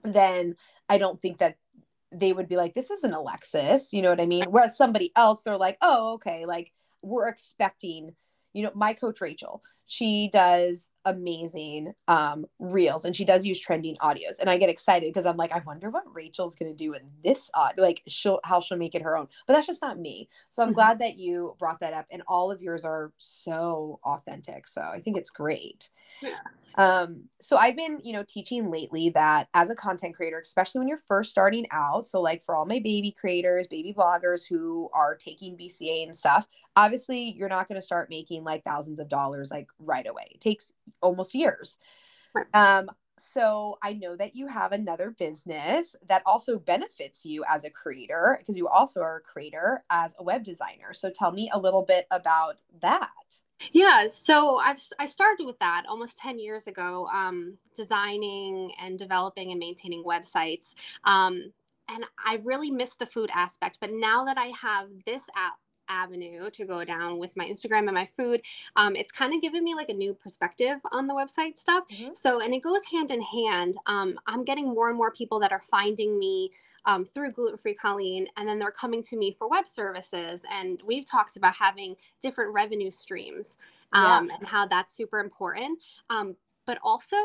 then 0.03 0.56
I 0.89 0.97
don't 0.97 1.21
think 1.21 1.38
that 1.38 1.58
they 2.12 2.34
would 2.34 2.47
be 2.47 2.58
like, 2.58 2.73
this 2.73 2.91
isn't 2.91 3.13
Alexis. 3.13 3.93
You 3.93 4.01
know 4.01 4.10
what 4.10 4.21
I 4.21 4.25
mean? 4.25 4.45
Whereas 4.49 4.77
somebody 4.77 5.12
else, 5.15 5.41
they're 5.43 5.58
like, 5.58 5.77
oh, 5.82 6.13
okay. 6.13 6.45
Like 6.45 6.71
we're 7.01 7.27
expecting, 7.27 8.15
you 8.53 8.63
know, 8.63 8.71
my 8.75 8.93
coach 8.93 9.21
Rachel, 9.21 9.63
she 9.86 10.30
does 10.32 10.89
amazing 11.06 11.93
um 12.08 12.46
reels 12.60 13.04
and 13.04 13.13
she 13.15 13.26
does 13.26 13.46
use 13.46 13.60
trending 13.60 13.96
audios. 13.98 14.39
And 14.39 14.50
I 14.50 14.58
get 14.58 14.69
excited 14.69 15.13
because 15.13 15.26
I'm 15.26 15.36
like, 15.38 15.52
I 15.52 15.62
wonder 15.65 15.89
what 15.89 16.04
Rachel's 16.13 16.56
gonna 16.56 16.74
do 16.74 16.93
in 16.93 17.02
this 17.24 17.50
audio, 17.54 17.84
like 17.84 18.02
she'll 18.08 18.39
how 18.43 18.62
she'll 18.62 18.78
make 18.78 18.96
it 18.96 19.02
her 19.02 19.17
own. 19.17 19.28
But 19.48 19.54
that's 19.54 19.67
just 19.67 19.82
not 19.82 20.00
me. 20.00 20.30
So 20.50 20.63
I'm 20.63 20.69
Mhm. 20.72 20.76
glad 20.76 21.00
that 21.00 21.17
you 21.17 21.56
brought 21.60 21.82
that 21.82 21.93
up. 21.93 22.06
And 22.12 22.24
all 22.28 22.52
of 22.52 22.62
yours 22.62 22.86
are 22.86 23.12
so 23.17 24.00
authentic. 24.04 24.67
So 24.67 24.82
I 24.82 25.02
think 25.02 25.17
it's 25.17 25.30
great. 25.30 25.91
Yeah. 26.22 26.39
Um, 26.76 27.26
so 27.39 27.56
I've 27.58 27.76
been, 27.76 28.00
you 28.04 28.13
know, 28.13 28.24
teaching 28.28 28.72
lately 28.72 29.10
that 29.10 29.48
as 29.54 29.69
a 29.69 29.76
content 29.76 30.15
creator, 30.15 30.39
especially 30.39 30.80
when 30.80 30.88
you're 30.88 30.98
first 31.08 31.30
starting 31.30 31.67
out, 31.69 32.08
so 32.08 32.19
like 32.19 32.43
for 32.43 32.56
all 32.56 32.65
my 32.65 32.80
baby 32.80 33.12
creators, 33.12 33.67
baby 33.67 33.93
bloggers 33.96 34.48
who 34.50 34.89
are 34.91 35.15
taking 35.15 35.56
BCA 35.56 36.04
and 36.04 36.15
stuff, 36.17 36.48
obviously 36.76 37.32
you're 37.38 37.48
not 37.48 37.67
going 37.67 37.80
to 37.80 37.86
start 37.86 38.10
making 38.10 38.43
like 38.43 38.63
thousands 38.63 39.00
of 39.00 39.08
dollars 39.08 39.52
like 39.52 39.67
right 39.86 40.08
away. 40.08 40.32
It 40.32 40.41
takes 40.41 40.72
almost 41.02 41.36
years. 41.36 41.78
Right. 42.34 42.46
Um, 42.54 42.89
so 43.17 43.78
I 43.82 43.93
know 43.93 44.15
that 44.15 44.36
you 44.36 44.48
have 44.48 44.72
another 44.72 45.12
business 45.12 45.96
that 46.08 46.24
also 46.26 46.58
benefits 46.58 47.26
you 47.26 47.43
as 47.48 47.63
a 47.63 47.69
creator 47.69 48.38
because 48.39 48.58
you 48.58 48.67
also 48.67 49.02
are 49.02 49.17
a 49.17 49.22
creator 49.22 49.84
as 49.89 50.15
a 50.17 50.24
web 50.24 50.43
designer. 50.43 50.93
So 50.93 51.12
tell 51.12 51.32
me 51.32 51.50
a 51.54 51.60
little 51.60 51.84
bit 51.84 52.08
about 52.10 52.63
that. 52.82 53.10
Yeah, 53.72 54.08
so 54.08 54.58
I've 54.58 54.82
I 55.00 55.06
started 55.06 55.46
with 55.46 55.60
that 55.60 55.84
almost 55.88 56.17
10 56.17 56.39
years 56.39 56.67
ago, 56.67 57.08
um, 57.13 57.58
designing 57.76 58.72
and 58.82 58.98
developing 59.00 59.52
and 59.52 59.60
maintaining 59.60 60.04
websites. 60.04 60.74
Um, 61.06 61.54
and 61.89 62.06
I 62.26 62.39
really 62.43 62.72
missed 62.72 63.00
the 63.00 63.06
food 63.06 63.30
aspect, 63.34 63.78
but 63.80 63.91
now 63.91 64.26
that 64.26 64.38
I 64.38 64.52
have 64.60 64.88
this 65.06 65.24
app 65.36 65.54
avenue 65.89 66.50
to 66.52 66.65
go 66.65 66.84
down 66.84 67.17
with 67.17 67.36
my 67.36 67.46
Instagram 67.46 67.88
and 67.88 67.93
my 67.93 68.08
food, 68.17 68.41
um, 68.76 68.96
it's 68.96 69.12
kind 69.12 69.34
of 69.34 69.41
given 69.41 69.63
me 69.63 69.76
like 69.76 69.89
a 69.89 69.93
new 69.93 70.13
perspective 70.13 70.78
on 70.91 71.08
the 71.08 71.13
website 71.13 71.58
stuff. 71.58 71.88
Mhm. 71.89 72.15
So, 72.15 72.39
and 72.39 72.54
it 72.54 72.62
goes 72.62 72.84
hand 72.86 73.12
in 73.12 73.22
hand. 73.22 73.78
Um, 73.86 74.19
I'm 74.28 74.43
getting 74.43 74.67
more 74.67 74.89
and 74.89 74.98
more 74.98 75.12
people 75.12 75.39
that 75.39 75.52
are 75.52 75.62
finding 75.62 76.17
me 76.17 76.52
um, 76.86 77.06
through 77.06 77.32
Gluten 77.32 77.58
Free 77.58 77.74
Colleen, 77.74 78.28
and 78.36 78.48
then 78.48 78.60
they're 78.60 78.72
coming 78.72 79.02
to 79.04 79.17
me 79.17 79.32
for 79.32 79.48
web 79.48 79.67
services. 79.67 80.41
And 80.52 80.82
we've 80.86 81.06
talked 81.06 81.38
about 81.38 81.56
having 81.56 81.96
different 82.22 82.54
revenue 82.54 82.91
streams 82.91 83.58
um, 83.93 84.28
yeah. 84.28 84.36
and 84.38 84.48
how 84.48 84.67
that's 84.67 84.93
super 84.93 85.19
important. 85.19 85.82
Um, 86.10 86.36
but 86.65 86.80
also, 86.84 87.15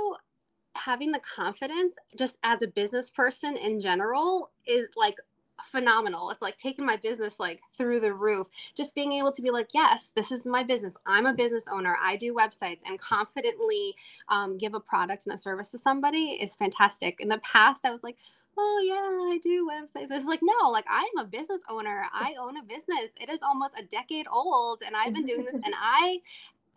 having 0.75 1.11
the 1.11 1.21
confidence 1.21 1.95
just 2.17 2.39
as 2.45 2.63
a 2.63 2.69
business 2.69 3.11
person 3.11 3.57
in 3.57 3.81
general 3.81 4.53
is 4.67 4.91
like 4.97 5.17
phenomenal. 5.65 6.31
It's 6.31 6.43
like 6.43 6.57
taking 6.57 6.87
my 6.87 6.97
business 6.97 7.39
like 7.39 7.61
through 7.77 8.01
the 8.01 8.13
roof. 8.13 8.47
Just 8.75 8.95
being 8.95 9.13
able 9.13 9.33
to 9.33 9.43
be 9.43 9.51
like, 9.51 9.69
yes, 9.75 10.11
this 10.15 10.33
is 10.33 10.47
my 10.47 10.63
business. 10.63 10.97
I'm 11.07 11.27
a 11.27 11.35
business 11.35 11.67
owner. 11.71 11.97
I 12.03 12.17
do 12.17 12.35
websites 12.35 12.81
and 12.87 12.99
confidently 12.99 13.95
um, 14.29 14.59
give 14.59 14.75
a 14.75 14.81
product 14.81 15.27
and 15.27 15.35
a 15.35 15.39
service 15.39 15.71
to 15.73 15.79
somebody 15.79 16.39
is 16.41 16.55
fantastic. 16.55 17.21
In 17.21 17.29
the 17.29 17.39
past, 17.39 17.85
I 17.85 17.91
was 17.91 18.03
like, 18.03 18.17
oh 18.57 18.85
yeah, 18.87 19.33
I 19.35 19.39
do 19.43 19.69
websites. 19.71 20.09
It's 20.11 20.27
like, 20.27 20.41
no, 20.43 20.71
like 20.71 20.87
I'm 20.89 21.25
a 21.25 21.25
business 21.25 21.61
owner. 21.69 22.07
I 22.13 22.35
own 22.41 22.57
a 22.57 22.63
business. 22.63 23.11
It 23.21 23.29
is 23.29 23.43
almost 23.43 23.75
a 23.79 23.85
decade 23.85 24.27
old 24.31 24.83
and 24.85 24.97
I've 24.97 25.15
been 25.15 25.27
doing 25.27 25.45
this 25.45 25.55
and 25.55 25.75
I 25.79 26.21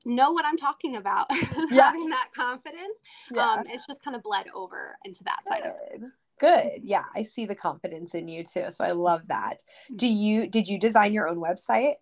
know 0.06 0.32
what 0.32 0.46
I'm 0.46 0.58
talking 0.58 0.96
about. 0.96 1.28
Yeah. 1.72 1.86
Having 1.86 2.10
that 2.10 2.30
confidence. 2.36 2.98
Yeah. 3.34 3.50
Um, 3.50 3.64
it's 3.68 3.88
just 3.88 4.04
kind 4.04 4.16
of 4.16 4.24
bled 4.24 4.48
over 4.54 4.98
into 5.06 5.24
that 5.24 5.38
Good. 5.44 5.50
side 5.50 5.64
of 5.64 5.76
it. 5.90 6.02
Good. 6.42 6.82
Yeah, 6.82 7.06
I 7.14 7.22
see 7.22 7.46
the 7.46 7.54
confidence 7.54 8.16
in 8.16 8.28
you 8.28 8.44
too. 8.44 8.66
So 8.72 8.84
I 8.84 8.94
love 8.94 9.28
that. 9.28 9.62
Do 9.96 10.08
mm-hmm. 10.08 10.16
you 10.16 10.48
did 10.48 10.68
you 10.68 10.80
design 10.80 11.14
your 11.14 11.30
own 11.30 11.38
website? 11.38 11.94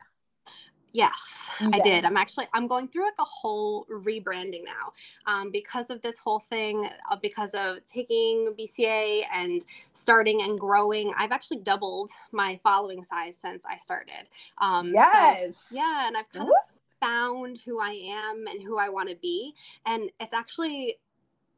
Yes, 0.94 1.50
yeah. 1.60 1.72
I 1.74 1.80
did. 1.82 2.06
I'm 2.06 2.16
actually 2.16 2.48
I'm 2.54 2.66
going 2.66 2.88
through 2.88 3.04
like 3.04 3.20
a 3.20 3.26
whole 3.26 3.86
rebranding 3.92 4.64
now 4.64 4.94
um, 5.26 5.52
because 5.52 5.90
of 5.90 6.02
this 6.02 6.18
whole 6.20 6.40
thing. 6.40 6.90
Uh, 7.12 7.18
because 7.22 7.50
of 7.54 7.84
taking 7.84 8.56
BCA 8.58 9.24
and 9.34 9.66
starting 9.92 10.42
and 10.42 10.58
growing, 10.58 11.12
I've 11.18 11.34
actually 11.34 11.58
doubled 11.58 12.10
my 12.32 12.58
following 12.64 13.04
size 13.04 13.36
since 13.36 13.64
I 13.70 13.76
started. 13.76 14.30
Um, 14.60 14.94
yes. 14.94 15.66
So, 15.68 15.76
yeah, 15.76 16.08
and 16.08 16.16
I've 16.16 16.30
kind 16.32 16.48
of 16.48 16.56
found 17.02 17.60
who 17.66 17.82
I 17.82 17.92
am 17.92 18.48
and 18.48 18.64
who 18.64 18.78
I 18.78 18.88
want 18.88 19.10
to 19.10 19.16
be. 19.18 19.54
And 19.86 20.10
it's 20.22 20.34
actually 20.34 20.98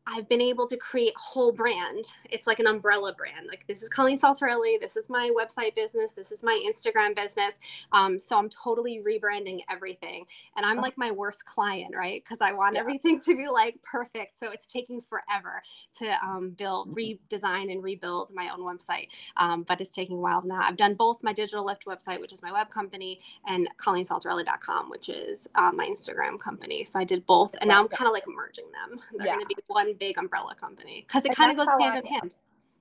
I've 0.08 0.28
been 0.28 0.42
able 0.42 0.68
to 0.68 0.78
create 0.78 1.14
a 1.16 1.20
whole 1.20 1.52
brand. 1.52 2.06
It's 2.30 2.48
like 2.48 2.60
an 2.60 2.66
umbrella 2.66 3.14
brand. 3.14 3.48
Like 3.48 3.66
this 3.68 3.84
is 3.84 3.90
Colleen 3.90 4.20
Saltarelli. 4.20 4.80
This 4.80 4.98
is 4.98 5.10
my 5.10 5.32
website 5.38 5.76
business. 5.76 6.12
This 6.12 6.32
is 6.32 6.42
my 6.42 6.60
Instagram 6.68 7.16
business. 7.16 7.60
Um, 7.92 8.20
so 8.20 8.38
I'm 8.38 8.50
totally 8.50 9.02
rebranding 9.08 9.60
everything. 9.70 10.26
And 10.58 10.66
I'm 10.66 10.78
like 10.78 10.98
my 10.98 11.12
worst 11.12 11.46
client, 11.46 11.96
right? 11.96 12.24
Because 12.24 12.42
I 12.42 12.52
want 12.52 12.76
yeah. 12.76 12.82
everything 12.82 13.20
to 13.22 13.38
be 13.38 13.48
like 13.48 13.80
perfect. 13.84 14.40
So 14.40 14.52
it's 14.52 14.66
taking 14.66 15.02
forever 15.02 15.62
to 16.00 16.26
um, 16.26 16.52
build, 16.52 16.96
mm-hmm. 16.96 17.36
redesign, 17.36 17.72
and 17.72 17.84
rebuild 17.84 18.32
my 18.34 18.50
own 18.50 18.62
website. 18.62 19.10
Um, 19.38 19.64
but 19.64 19.82
it's 19.82 19.92
taking 19.92 20.18
a 20.18 20.22
while 20.22 20.42
now. 20.44 20.62
I've 20.64 20.78
done 20.78 20.96
both 20.96 21.22
my 21.22 21.32
Digital 21.32 21.64
Lift 21.64 21.86
website, 21.86 22.20
which 22.20 22.34
is 22.34 22.42
my 22.42 22.52
web 22.52 22.72
company, 22.72 23.22
and 23.48 23.70
ColleenSaltarelli.com, 23.78 24.90
which 24.90 25.10
is 25.10 25.48
uh, 25.56 25.72
my 25.72 25.86
Instagram 25.86 26.40
company. 26.40 26.84
So 26.84 27.00
I 27.00 27.04
did 27.04 27.24
both, 27.28 27.56
and 27.62 27.68
now 27.68 27.80
I'm 27.80 27.88
kind 27.88 28.08
of 28.08 28.14
like 28.14 28.28
merging 28.28 28.66
them. 28.66 29.00
They're 29.16 29.28
yeah. 29.28 29.34
going 29.36 29.46
to 29.46 29.56
be 29.56 29.62
one 29.68 29.91
big 29.94 30.18
umbrella 30.18 30.56
company 30.56 31.06
because 31.08 31.26
it 31.26 31.36
kind 31.36 31.52
of 31.52 31.58
goes 31.58 31.68
hand 31.80 31.96
I, 31.96 32.00
in 32.00 32.06
hand. 32.06 32.36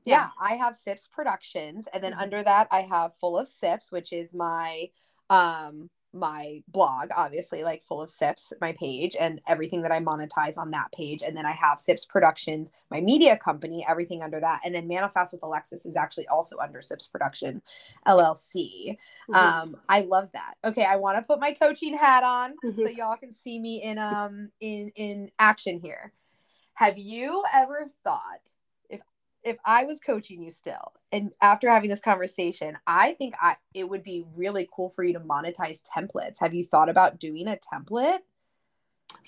Yeah. 0.05 0.14
yeah. 0.14 0.29
I 0.40 0.57
have 0.57 0.77
Sips 0.77 1.07
Productions, 1.07 1.87
and 1.92 2.03
then 2.03 2.12
mm-hmm. 2.12 2.23
under 2.23 2.42
that 2.42 2.68
I 2.70 2.83
have 2.83 3.14
Full 3.20 3.38
of 3.38 3.49
Sips, 3.49 3.92
which 3.92 4.12
is 4.12 4.35
my 4.35 4.88
um 5.29 5.90
my 6.12 6.62
blog, 6.68 7.11
obviously, 7.16 7.62
like 7.62 7.85
full 7.85 8.01
of 8.01 8.11
sips, 8.11 8.53
my 8.61 8.73
page, 8.73 9.16
and 9.18 9.40
everything 9.46 9.83
that 9.83 9.92
I 9.92 10.01
monetize 10.01 10.59
on 10.59 10.70
that 10.73 10.90
page. 10.92 11.23
And 11.23 11.37
then 11.37 11.46
I 11.46 11.53
have 11.53 11.81
Sips 11.81 12.05
Productions, 12.05 12.73
my 12.90 13.01
media 13.01 13.37
company, 13.37 13.85
everything 13.88 14.23
under 14.23 14.40
that. 14.40 14.61
And 14.64 14.75
then 14.75 14.88
Manifest 14.88 15.33
with 15.33 15.42
Alexis 15.42 15.87
is 15.87 15.96
actually 15.96 16.27
also 16.29 16.57
under 16.59 16.83
Sips 16.83 17.07
Production 17.07 17.62
LLC. 18.07 18.96
Mm-hmm. 19.31 19.35
Um, 19.35 19.77
I 19.88 20.01
love 20.01 20.31
that. 20.33 20.55
Okay, 20.64 20.85
I 20.85 20.96
want 20.96 21.18
to 21.18 21.23
put 21.23 21.40
my 21.40 21.53
coaching 21.53 21.96
hat 21.96 22.25
on 22.25 22.55
mm-hmm. 22.64 22.81
so 22.81 22.88
y'all 22.88 23.16
can 23.16 23.33
see 23.33 23.59
me 23.59 23.83
in 23.83 23.99
um 23.99 24.51
in 24.61 24.88
in 24.96 25.31
action 25.38 25.81
here. 25.81 26.12
Have 26.81 26.97
you 26.97 27.45
ever 27.53 27.90
thought 28.05 28.55
if 28.88 29.03
if 29.45 29.59
I 29.66 29.85
was 29.85 30.01
coaching 30.01 30.43
you 30.43 30.51
still 30.51 30.95
and 31.12 31.31
after 31.43 31.69
having 31.69 31.90
this 31.90 32.01
conversation, 32.01 32.79
I 32.87 33.12
think 33.12 33.35
I 33.38 33.57
it 33.75 33.87
would 33.87 34.03
be 34.03 34.25
really 34.38 34.66
cool 34.75 34.88
for 34.88 35.05
you 35.05 35.12
to 35.12 35.21
monetize 35.21 35.83
templates. 35.83 36.38
Have 36.40 36.55
you 36.55 36.64
thought 36.64 36.88
about 36.88 37.21
doing 37.21 37.49
a 37.49 37.59
template 37.59 38.21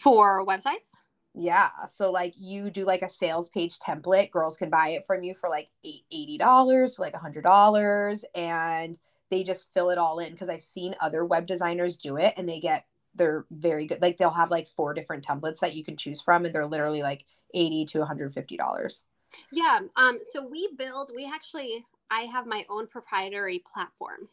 for 0.03 0.47
websites? 0.47 0.95
Yeah. 1.35 1.69
So 1.88 2.11
like 2.11 2.33
you 2.38 2.71
do 2.71 2.87
like 2.87 3.03
a 3.03 3.09
sales 3.09 3.51
page 3.51 3.79
template, 3.79 4.31
girls 4.31 4.57
can 4.57 4.71
buy 4.71 4.88
it 4.88 5.07
from 5.07 5.23
you 5.23 5.35
for 5.35 5.51
like 5.51 5.69
$80 5.85 6.95
to 6.97 7.03
like 7.03 7.12
$100 7.12 8.25
and 8.35 8.99
they 9.29 9.43
just 9.43 9.71
fill 9.75 9.91
it 9.91 9.99
all 9.99 10.21
in 10.21 10.33
because 10.33 10.49
I've 10.49 10.65
seen 10.65 10.97
other 11.03 11.23
web 11.23 11.47
designers 11.47 11.99
do 11.99 12.17
it 12.17 12.33
and 12.38 12.49
they 12.49 12.61
get 12.61 12.87
they're 13.15 13.45
very 13.51 13.87
good. 13.87 14.01
Like 14.01 14.17
they'll 14.17 14.31
have 14.31 14.51
like 14.51 14.69
four 14.69 14.95
different 14.95 15.27
templates 15.27 15.59
that 15.59 15.75
you 15.75 15.85
can 15.85 15.97
choose 15.97 16.23
from 16.23 16.45
and 16.45 16.55
they're 16.55 16.67
literally 16.67 17.03
like 17.03 17.27
80 17.55 17.87
to 17.87 17.99
150 18.01 18.57
dollars 18.57 19.07
yeah 19.53 19.81
um 19.97 20.19
so 20.33 20.47
we 20.47 20.69
build 20.77 21.11
we 21.15 21.25
actually 21.25 21.85
i 22.11 22.23
have 22.23 22.47
my 22.47 22.65
own 22.69 22.87
proprietary 22.87 23.62
platform 23.73 24.29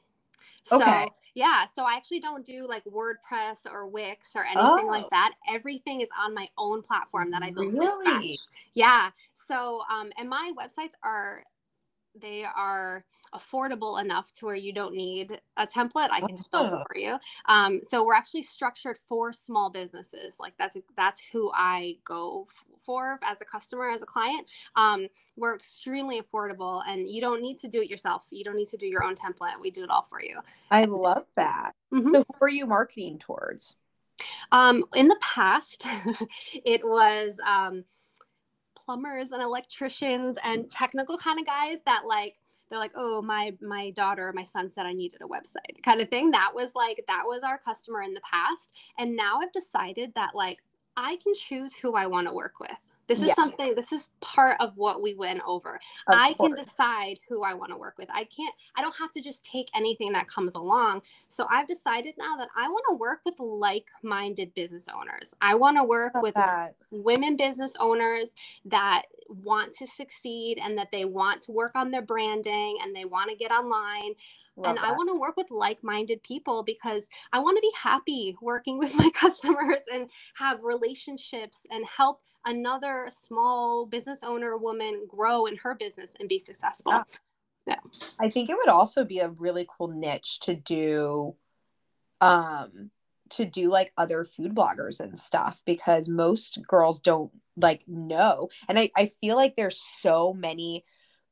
so 0.63 0.81
okay. 0.81 1.07
yeah 1.35 1.65
so 1.65 1.83
i 1.83 1.93
actually 1.93 2.19
don't 2.19 2.45
do 2.45 2.67
like 2.67 2.83
wordpress 2.85 3.59
or 3.69 3.87
wix 3.87 4.35
or 4.35 4.43
anything 4.43 4.85
oh. 4.85 4.87
like 4.87 5.09
that 5.09 5.33
everything 5.49 6.01
is 6.01 6.09
on 6.19 6.33
my 6.33 6.47
own 6.57 6.81
platform 6.81 7.31
that 7.31 7.41
i 7.41 7.51
built 7.51 7.73
really? 7.73 8.37
yeah 8.73 9.09
so 9.33 9.81
um 9.91 10.11
and 10.17 10.29
my 10.29 10.51
websites 10.57 10.91
are 11.03 11.43
they 12.15 12.43
are 12.43 13.05
affordable 13.35 14.01
enough 14.01 14.31
to 14.33 14.45
where 14.45 14.55
you 14.55 14.73
don't 14.73 14.95
need 14.95 15.39
a 15.57 15.67
template 15.67 16.09
i 16.11 16.19
can 16.19 16.35
just 16.35 16.51
build 16.51 16.65
it 16.65 16.73
oh. 16.73 16.83
for 16.87 16.97
you. 16.97 17.17
Um, 17.45 17.81
so 17.83 18.03
we're 18.03 18.15
actually 18.15 18.41
structured 18.41 18.97
for 19.07 19.31
small 19.31 19.69
businesses. 19.69 20.35
Like 20.39 20.53
that's 20.57 20.77
that's 20.97 21.21
who 21.31 21.51
i 21.53 21.97
go 22.03 22.47
for 22.83 23.19
as 23.21 23.39
a 23.41 23.45
customer 23.45 23.89
as 23.89 24.01
a 24.01 24.05
client. 24.05 24.47
Um, 24.75 25.07
we're 25.35 25.55
extremely 25.55 26.21
affordable 26.21 26.81
and 26.87 27.07
you 27.07 27.21
don't 27.21 27.41
need 27.41 27.59
to 27.59 27.67
do 27.67 27.81
it 27.81 27.89
yourself. 27.89 28.23
You 28.31 28.43
don't 28.43 28.55
need 28.55 28.69
to 28.69 28.77
do 28.77 28.87
your 28.87 29.03
own 29.03 29.15
template. 29.15 29.59
We 29.61 29.69
do 29.69 29.83
it 29.83 29.91
all 29.91 30.07
for 30.09 30.23
you. 30.23 30.39
I 30.71 30.85
love 30.85 31.25
that. 31.35 31.75
Mm-hmm. 31.93 32.15
so 32.15 32.25
who 32.27 32.45
are 32.45 32.49
you 32.49 32.65
marketing 32.65 33.19
towards? 33.19 33.77
Um, 34.51 34.85
in 34.95 35.07
the 35.07 35.19
past 35.21 35.85
it 36.65 36.83
was 36.83 37.39
um, 37.47 37.83
plumbers 38.89 39.33
and 39.33 39.43
electricians 39.43 40.35
and 40.43 40.67
technical 40.67 41.15
kind 41.15 41.39
of 41.39 41.45
guys 41.45 41.77
that 41.85 42.07
like 42.07 42.37
they're 42.69 42.79
like 42.79 42.93
oh 42.95 43.21
my 43.21 43.53
my 43.61 43.91
daughter 43.91 44.33
my 44.33 44.41
son 44.41 44.67
said 44.67 44.87
i 44.87 44.93
needed 44.93 45.21
a 45.21 45.27
website 45.27 45.79
kind 45.83 46.01
of 46.01 46.09
thing. 46.09 46.31
That 46.31 46.51
was 46.55 46.71
like 46.73 47.03
that 47.07 47.21
was 47.23 47.43
our 47.43 47.59
customer 47.59 48.01
in 48.01 48.15
the 48.15 48.21
past. 48.21 48.71
And 48.97 49.15
now 49.15 49.41
i've 49.41 49.51
decided 49.51 50.11
that 50.15 50.31
like 50.33 50.63
i 50.97 51.19
can 51.21 51.35
choose 51.35 51.75
who 51.75 51.93
i 51.93 52.07
want 52.07 52.27
to 52.27 52.33
work 52.33 52.59
with 52.59 52.71
this 53.09 53.19
is 53.19 53.27
yeah. 53.27 53.33
something, 53.33 53.73
this 53.75 53.91
is 53.91 54.07
part 54.21 54.55
of 54.61 54.77
what 54.77 55.01
we 55.01 55.15
went 55.15 55.41
over. 55.45 55.75
Of 56.07 56.15
I 56.15 56.33
course. 56.33 56.53
can 56.53 56.63
decide 56.63 57.19
who 57.27 57.43
I 57.43 57.55
want 57.55 57.71
to 57.71 57.77
work 57.77 57.97
with. 57.97 58.07
I 58.13 58.23
can't, 58.25 58.53
I 58.75 58.81
don't 58.81 58.95
have 58.97 59.11
to 59.13 59.21
just 59.21 59.43
take 59.43 59.67
anything 59.75 60.13
that 60.13 60.27
comes 60.27 60.53
along. 60.53 61.01
So 61.27 61.47
I've 61.49 61.67
decided 61.67 62.13
now 62.19 62.37
that 62.37 62.49
I 62.55 62.69
want 62.69 62.83
to 62.89 62.95
work 62.95 63.21
with 63.25 63.39
like 63.39 63.87
minded 64.03 64.53
business 64.53 64.87
owners. 64.87 65.33
I 65.41 65.55
want 65.55 65.77
to 65.77 65.83
work 65.83 66.13
with 66.21 66.35
that. 66.35 66.75
women 66.91 67.35
business 67.35 67.73
owners 67.79 68.35
that 68.65 69.03
want 69.27 69.73
to 69.77 69.87
succeed 69.87 70.59
and 70.63 70.77
that 70.77 70.91
they 70.91 71.05
want 71.05 71.41
to 71.41 71.51
work 71.51 71.71
on 71.75 71.89
their 71.89 72.03
branding 72.03 72.77
and 72.83 72.95
they 72.95 73.05
want 73.05 73.31
to 73.31 73.35
get 73.35 73.51
online. 73.51 74.13
Love 74.59 74.71
and 74.71 74.77
that. 74.77 74.85
I 74.85 74.91
want 74.91 75.09
to 75.09 75.19
work 75.19 75.37
with 75.37 75.49
like 75.51 75.83
minded 75.83 76.21
people 76.23 76.63
because 76.63 77.07
I 77.31 77.39
want 77.39 77.57
to 77.57 77.61
be 77.61 77.71
happy 77.81 78.35
working 78.41 78.77
with 78.79 78.93
my 78.95 79.09
customers 79.11 79.81
and 79.91 80.09
have 80.35 80.63
relationships 80.63 81.65
and 81.71 81.85
help 81.85 82.21
another 82.45 83.07
small 83.09 83.85
business 83.85 84.19
owner 84.23 84.57
woman 84.57 85.05
grow 85.07 85.45
in 85.45 85.55
her 85.57 85.75
business 85.75 86.13
and 86.19 86.27
be 86.27 86.39
successful. 86.39 86.91
Yeah. 86.91 87.03
yeah. 87.67 87.79
I 88.19 88.29
think 88.29 88.49
it 88.49 88.57
would 88.57 88.69
also 88.69 89.05
be 89.05 89.19
a 89.19 89.29
really 89.29 89.65
cool 89.77 89.87
niche 89.87 90.39
to 90.41 90.55
do 90.55 91.35
um 92.21 92.91
to 93.29 93.45
do 93.45 93.69
like 93.69 93.93
other 93.97 94.25
food 94.25 94.53
bloggers 94.53 94.99
and 94.99 95.17
stuff 95.17 95.61
because 95.65 96.09
most 96.09 96.59
girls 96.67 96.99
don't 96.99 97.31
like 97.55 97.83
know. 97.87 98.49
And 98.67 98.79
I, 98.79 98.91
I 98.95 99.05
feel 99.05 99.35
like 99.35 99.55
there's 99.55 99.79
so 99.79 100.33
many 100.33 100.83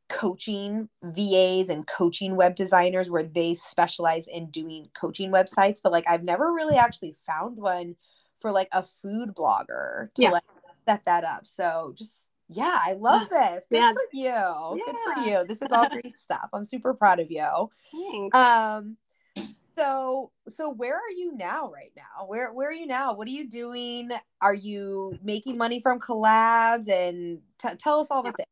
coaching 0.09 0.89
VAs 1.03 1.69
and 1.69 1.85
coaching 1.85 2.35
web 2.35 2.55
designers 2.55 3.09
where 3.09 3.23
they 3.23 3.55
specialize 3.55 4.27
in 4.27 4.49
doing 4.49 4.89
coaching 4.93 5.31
websites, 5.31 5.79
but 5.81 5.91
like 5.91 6.05
I've 6.07 6.23
never 6.23 6.51
really 6.53 6.75
actually 6.75 7.15
found 7.25 7.57
one 7.57 7.95
for 8.39 8.51
like 8.51 8.69
a 8.71 8.83
food 8.83 9.35
blogger 9.35 10.13
to 10.15 10.21
yeah. 10.21 10.31
like 10.31 10.43
set 10.85 11.05
that 11.05 11.23
up. 11.23 11.45
So 11.45 11.93
just 11.95 12.29
yeah, 12.49 12.79
I 12.81 12.93
love 12.93 13.29
this. 13.29 13.65
Good 13.69 13.77
yeah. 13.77 13.91
for 13.91 13.99
you. 14.13 14.23
Yeah. 14.23 14.85
Good 14.85 14.95
for 15.13 15.21
you. 15.29 15.47
This 15.47 15.61
is 15.61 15.71
all 15.71 15.89
great 16.01 16.17
stuff. 16.17 16.49
I'm 16.53 16.65
super 16.65 16.93
proud 16.93 17.19
of 17.19 17.29
you. 17.29 17.69
Thanks. 17.91 18.35
Um 18.35 18.97
so 19.77 20.31
so 20.49 20.69
where 20.69 20.95
are 20.95 21.11
you 21.15 21.35
now 21.35 21.69
right 21.71 21.91
now? 21.95 22.25
Where 22.25 22.53
where 22.53 22.69
are 22.69 22.73
you 22.73 22.87
now? 22.87 23.13
What 23.13 23.27
are 23.27 23.31
you 23.31 23.49
doing? 23.49 24.09
Are 24.41 24.53
you 24.53 25.19
making 25.21 25.57
money 25.57 25.79
from 25.79 25.99
collabs 25.99 26.89
and 26.89 27.39
t- 27.59 27.75
tell 27.77 27.99
us 27.99 28.07
all 28.09 28.23
the 28.23 28.31
things. 28.31 28.47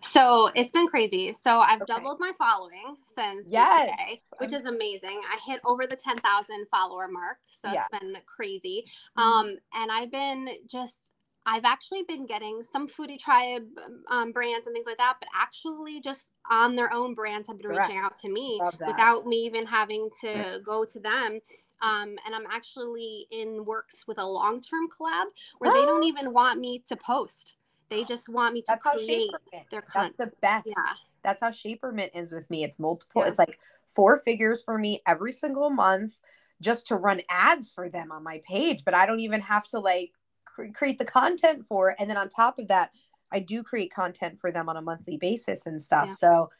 So 0.00 0.50
it's 0.54 0.70
been 0.72 0.88
crazy. 0.88 1.32
So 1.32 1.58
I've 1.60 1.82
Okay. 1.82 1.94
doubled 1.94 2.18
my 2.20 2.32
following 2.38 2.96
since 3.14 3.48
Yes. 3.50 3.90
today, 3.90 4.20
which 4.38 4.52
is 4.52 4.64
amazing. 4.64 5.20
I 5.30 5.38
hit 5.46 5.60
over 5.64 5.86
the 5.86 5.96
10,000 5.96 6.66
follower 6.74 7.08
mark. 7.08 7.38
So 7.62 7.70
Yes. 7.72 7.86
it's 7.92 8.00
been 8.00 8.16
crazy. 8.26 8.84
Mhm. 9.18 9.22
Um, 9.22 9.56
and 9.74 9.92
I've 9.92 10.10
been 10.10 10.48
just, 10.66 11.10
I've 11.46 11.64
actually 11.64 12.02
been 12.04 12.26
getting 12.26 12.62
some 12.62 12.88
foodie 12.88 13.18
tribe 13.18 13.66
um, 14.10 14.32
brands 14.32 14.66
and 14.66 14.74
things 14.74 14.86
like 14.86 14.98
that, 14.98 15.16
but 15.20 15.28
actually 15.34 16.00
just 16.00 16.30
on 16.50 16.76
their 16.76 16.92
own 16.92 17.14
brands 17.14 17.46
have 17.48 17.58
been 17.58 17.68
reaching 17.68 17.98
out 17.98 18.18
to 18.20 18.28
me 18.28 18.60
without 18.86 19.26
me 19.26 19.36
even 19.46 19.66
having 19.66 20.10
to 20.22 20.60
go 20.64 20.84
to 20.84 21.00
them. 21.00 21.40
Um, 21.80 22.16
and 22.26 22.34
I'm 22.34 22.46
actually 22.50 23.28
in 23.30 23.64
works 23.64 24.04
with 24.06 24.18
a 24.18 24.26
long 24.26 24.60
term 24.60 24.88
collab 24.88 25.26
where 25.58 25.70
they 25.70 25.86
don't 25.86 26.04
even 26.04 26.32
want 26.32 26.60
me 26.60 26.82
to 26.88 26.96
post. 26.96 27.57
They 27.90 28.04
just 28.04 28.28
want 28.28 28.54
me 28.54 28.62
to 28.62 28.66
That's 28.68 28.82
create 28.82 29.30
their 29.70 29.82
That's 29.94 30.16
the 30.16 30.30
best. 30.40 30.66
Yeah. 30.66 30.94
That's 31.22 31.40
how 31.40 31.50
Shapermint 31.50 32.10
is 32.14 32.32
with 32.32 32.48
me. 32.50 32.64
It's 32.64 32.78
multiple. 32.78 33.22
Yeah. 33.22 33.28
It's 33.28 33.38
like 33.38 33.58
four 33.94 34.18
figures 34.18 34.62
for 34.62 34.78
me 34.78 35.00
every 35.06 35.32
single 35.32 35.70
month 35.70 36.20
just 36.60 36.86
to 36.88 36.96
run 36.96 37.22
ads 37.28 37.72
for 37.72 37.88
them 37.88 38.12
on 38.12 38.22
my 38.22 38.40
page. 38.46 38.84
But 38.84 38.94
I 38.94 39.06
don't 39.06 39.20
even 39.20 39.40
have 39.40 39.66
to 39.68 39.78
like 39.78 40.12
cre- 40.44 40.72
create 40.74 40.98
the 40.98 41.04
content 41.04 41.64
for 41.66 41.90
it. 41.90 41.96
And 41.98 42.10
then 42.10 42.16
on 42.16 42.28
top 42.28 42.58
of 42.58 42.68
that, 42.68 42.90
I 43.30 43.40
do 43.40 43.62
create 43.62 43.92
content 43.92 44.38
for 44.38 44.50
them 44.50 44.68
on 44.68 44.76
a 44.76 44.82
monthly 44.82 45.16
basis 45.16 45.66
and 45.66 45.82
stuff. 45.82 46.08
Yeah. 46.08 46.14
So, 46.14 46.50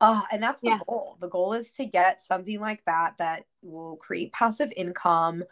uh, 0.00 0.22
and 0.32 0.42
that's 0.42 0.60
the 0.60 0.68
Yeah. 0.68 0.80
goal. 0.86 1.16
The 1.20 1.28
goal 1.28 1.52
is 1.52 1.72
to 1.72 1.84
get 1.84 2.20
something 2.20 2.60
like 2.60 2.84
that 2.84 3.14
that 3.18 3.44
will 3.62 3.96
create 3.96 4.32
passive 4.32 4.72
income 4.76 5.44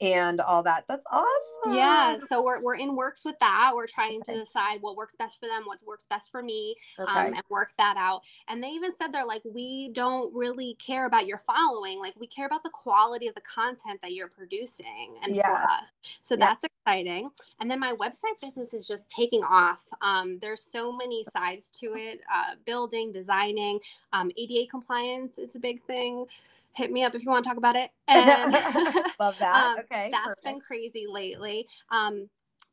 and 0.00 0.40
all 0.40 0.62
that. 0.62 0.84
That's 0.88 1.04
awesome. 1.10 1.74
Yeah, 1.74 2.16
so 2.16 2.42
we're, 2.42 2.60
we're 2.62 2.76
in 2.76 2.96
works 2.96 3.24
with 3.24 3.38
that. 3.40 3.72
We're 3.74 3.86
trying 3.86 4.20
Okay. 4.20 4.32
to 4.34 4.38
decide 4.40 4.80
what 4.80 4.96
works 4.96 5.14
best 5.14 5.38
for 5.38 5.46
them, 5.46 5.62
what 5.66 5.78
works 5.86 6.06
best 6.08 6.30
for 6.30 6.42
me, 6.42 6.74
Okay. 6.98 7.12
um, 7.12 7.26
and 7.34 7.42
work 7.50 7.72
that 7.76 7.96
out. 7.98 8.22
And 8.48 8.62
they 8.62 8.68
even 8.68 8.92
said 8.94 9.12
they're 9.12 9.26
like, 9.26 9.42
we 9.44 9.90
don't 9.92 10.34
really 10.34 10.74
care 10.74 11.04
about 11.06 11.26
your 11.26 11.38
following. 11.38 11.98
Like, 12.00 12.14
we 12.18 12.26
care 12.26 12.46
about 12.46 12.62
the 12.62 12.70
quality 12.70 13.28
of 13.28 13.34
the 13.34 13.42
content 13.42 14.00
that 14.02 14.12
you're 14.12 14.28
producing 14.28 15.16
and 15.22 15.34
Yeah. 15.34 15.46
for 15.48 15.70
us. 15.70 15.92
So 16.22 16.34
Yeah. 16.34 16.46
that's 16.46 16.64
exciting. 16.64 17.30
And 17.60 17.70
then 17.70 17.78
my 17.78 17.92
website 17.92 18.40
business 18.40 18.72
is 18.72 18.86
just 18.86 19.10
taking 19.10 19.42
off. 19.44 19.80
Um, 20.00 20.38
there's 20.38 20.62
so 20.62 20.90
many 20.92 21.24
sides 21.24 21.68
to 21.80 21.94
it 21.94 22.20
uh, 22.34 22.54
building, 22.64 23.12
designing, 23.12 23.80
um, 24.14 24.30
ADA 24.36 24.66
compliance 24.70 25.38
is 25.38 25.56
a 25.56 25.60
big 25.60 25.82
thing. 25.82 26.26
Hit 26.76 26.90
me 26.92 27.04
up 27.04 27.14
if 27.14 27.24
you 27.24 27.30
want 27.30 27.44
to 27.44 27.48
talk 27.48 27.58
about 27.58 27.76
it. 27.76 27.90
And 28.08 28.54
Love 29.20 29.38
that. 29.38 29.72
um, 29.76 29.76
okay. 29.80 30.10
that's 30.12 30.24
perfect. 30.24 30.44
been 30.44 30.60
crazy 30.60 31.06
lately. 31.08 31.66
Um, 31.90 32.28